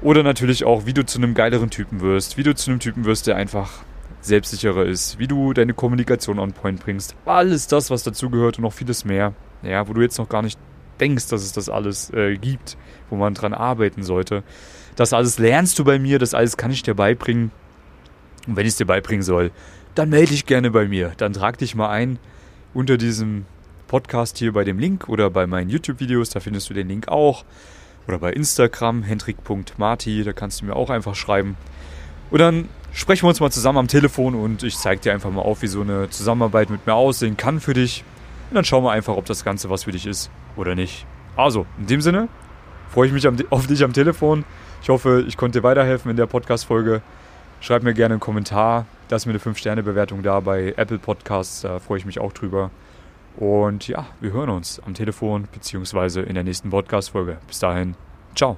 Oder 0.00 0.22
natürlich 0.22 0.64
auch, 0.64 0.86
wie 0.86 0.92
du 0.92 1.04
zu 1.04 1.18
einem 1.18 1.34
geileren 1.34 1.70
Typen 1.70 2.02
wirst, 2.02 2.36
wie 2.36 2.44
du 2.44 2.54
zu 2.54 2.70
einem 2.70 2.78
Typen 2.78 3.04
wirst, 3.04 3.26
der 3.26 3.34
einfach 3.34 3.82
selbstsicherer 4.20 4.84
ist, 4.84 5.18
wie 5.18 5.26
du 5.26 5.52
deine 5.54 5.74
Kommunikation 5.74 6.38
on 6.38 6.52
point 6.52 6.80
bringst. 6.80 7.16
Alles 7.26 7.66
das, 7.66 7.90
was 7.90 8.04
dazugehört 8.04 8.58
und 8.58 8.62
noch 8.62 8.72
vieles 8.72 9.04
mehr. 9.04 9.32
Ja, 9.62 9.88
wo 9.88 9.92
du 9.92 10.02
jetzt 10.02 10.18
noch 10.18 10.28
gar 10.28 10.42
nicht 10.42 10.58
denkst, 11.00 11.28
dass 11.28 11.42
es 11.42 11.52
das 11.52 11.68
alles 11.68 12.10
äh, 12.10 12.36
gibt, 12.36 12.76
wo 13.10 13.16
man 13.16 13.34
dran 13.34 13.54
arbeiten 13.54 14.02
sollte. 14.02 14.42
Das 14.96 15.12
alles 15.12 15.38
lernst 15.38 15.78
du 15.78 15.84
bei 15.84 15.98
mir, 15.98 16.18
das 16.18 16.34
alles 16.34 16.56
kann 16.56 16.70
ich 16.70 16.82
dir 16.82 16.94
beibringen. 16.94 17.50
Und 18.46 18.56
wenn 18.56 18.66
ich 18.66 18.72
es 18.72 18.76
dir 18.76 18.86
beibringen 18.86 19.22
soll, 19.22 19.50
dann 19.94 20.10
melde 20.10 20.32
dich 20.32 20.46
gerne 20.46 20.70
bei 20.70 20.86
mir. 20.86 21.12
Dann 21.16 21.32
trag 21.32 21.58
dich 21.58 21.74
mal 21.74 21.90
ein 21.90 22.18
unter 22.74 22.96
diesem 22.96 23.46
Podcast 23.86 24.38
hier 24.38 24.52
bei 24.52 24.64
dem 24.64 24.78
Link 24.78 25.08
oder 25.08 25.30
bei 25.30 25.46
meinen 25.46 25.70
YouTube-Videos, 25.70 26.30
da 26.30 26.40
findest 26.40 26.68
du 26.70 26.74
den 26.74 26.88
Link 26.88 27.08
auch. 27.08 27.44
Oder 28.06 28.18
bei 28.18 28.32
Instagram, 28.32 29.02
hendrik.marti, 29.02 30.24
da 30.24 30.32
kannst 30.32 30.60
du 30.60 30.66
mir 30.66 30.76
auch 30.76 30.90
einfach 30.90 31.14
schreiben. 31.14 31.56
Und 32.30 32.40
dann 32.40 32.68
sprechen 32.92 33.24
wir 33.24 33.28
uns 33.28 33.40
mal 33.40 33.50
zusammen 33.50 33.78
am 33.78 33.88
Telefon 33.88 34.34
und 34.34 34.62
ich 34.62 34.76
zeige 34.76 35.00
dir 35.00 35.12
einfach 35.12 35.30
mal 35.30 35.42
auf, 35.42 35.62
wie 35.62 35.68
so 35.68 35.80
eine 35.80 36.10
Zusammenarbeit 36.10 36.70
mit 36.70 36.86
mir 36.86 36.94
aussehen 36.94 37.36
kann 37.36 37.60
für 37.60 37.74
dich. 37.74 38.04
Und 38.54 38.58
dann 38.58 38.64
schauen 38.64 38.84
wir 38.84 38.92
einfach, 38.92 39.16
ob 39.16 39.26
das 39.26 39.42
Ganze 39.42 39.68
was 39.68 39.82
für 39.82 39.90
dich 39.90 40.06
ist 40.06 40.30
oder 40.54 40.76
nicht. 40.76 41.06
Also, 41.34 41.66
in 41.76 41.88
dem 41.88 42.00
Sinne 42.00 42.28
freue 42.88 43.08
ich 43.08 43.12
mich 43.12 43.26
auf 43.50 43.66
dich 43.66 43.82
am 43.82 43.92
Telefon. 43.92 44.44
Ich 44.80 44.90
hoffe, 44.90 45.24
ich 45.26 45.36
konnte 45.36 45.58
dir 45.58 45.64
weiterhelfen 45.64 46.08
in 46.08 46.16
der 46.16 46.26
Podcast-Folge. 46.26 47.02
Schreib 47.60 47.82
mir 47.82 47.94
gerne 47.94 48.14
einen 48.14 48.20
Kommentar. 48.20 48.86
Lass 49.10 49.26
mir 49.26 49.32
eine 49.32 49.40
5-Sterne-Bewertung 49.40 50.22
da 50.22 50.38
bei 50.38 50.72
Apple 50.76 50.98
Podcasts. 50.98 51.62
Da 51.62 51.80
freue 51.80 51.98
ich 51.98 52.06
mich 52.06 52.20
auch 52.20 52.32
drüber. 52.32 52.70
Und 53.36 53.88
ja, 53.88 54.06
wir 54.20 54.32
hören 54.32 54.50
uns 54.50 54.80
am 54.86 54.94
Telefon 54.94 55.48
beziehungsweise 55.52 56.20
in 56.20 56.36
der 56.36 56.44
nächsten 56.44 56.70
Podcast-Folge. 56.70 57.38
Bis 57.48 57.58
dahin, 57.58 57.96
ciao. 58.36 58.56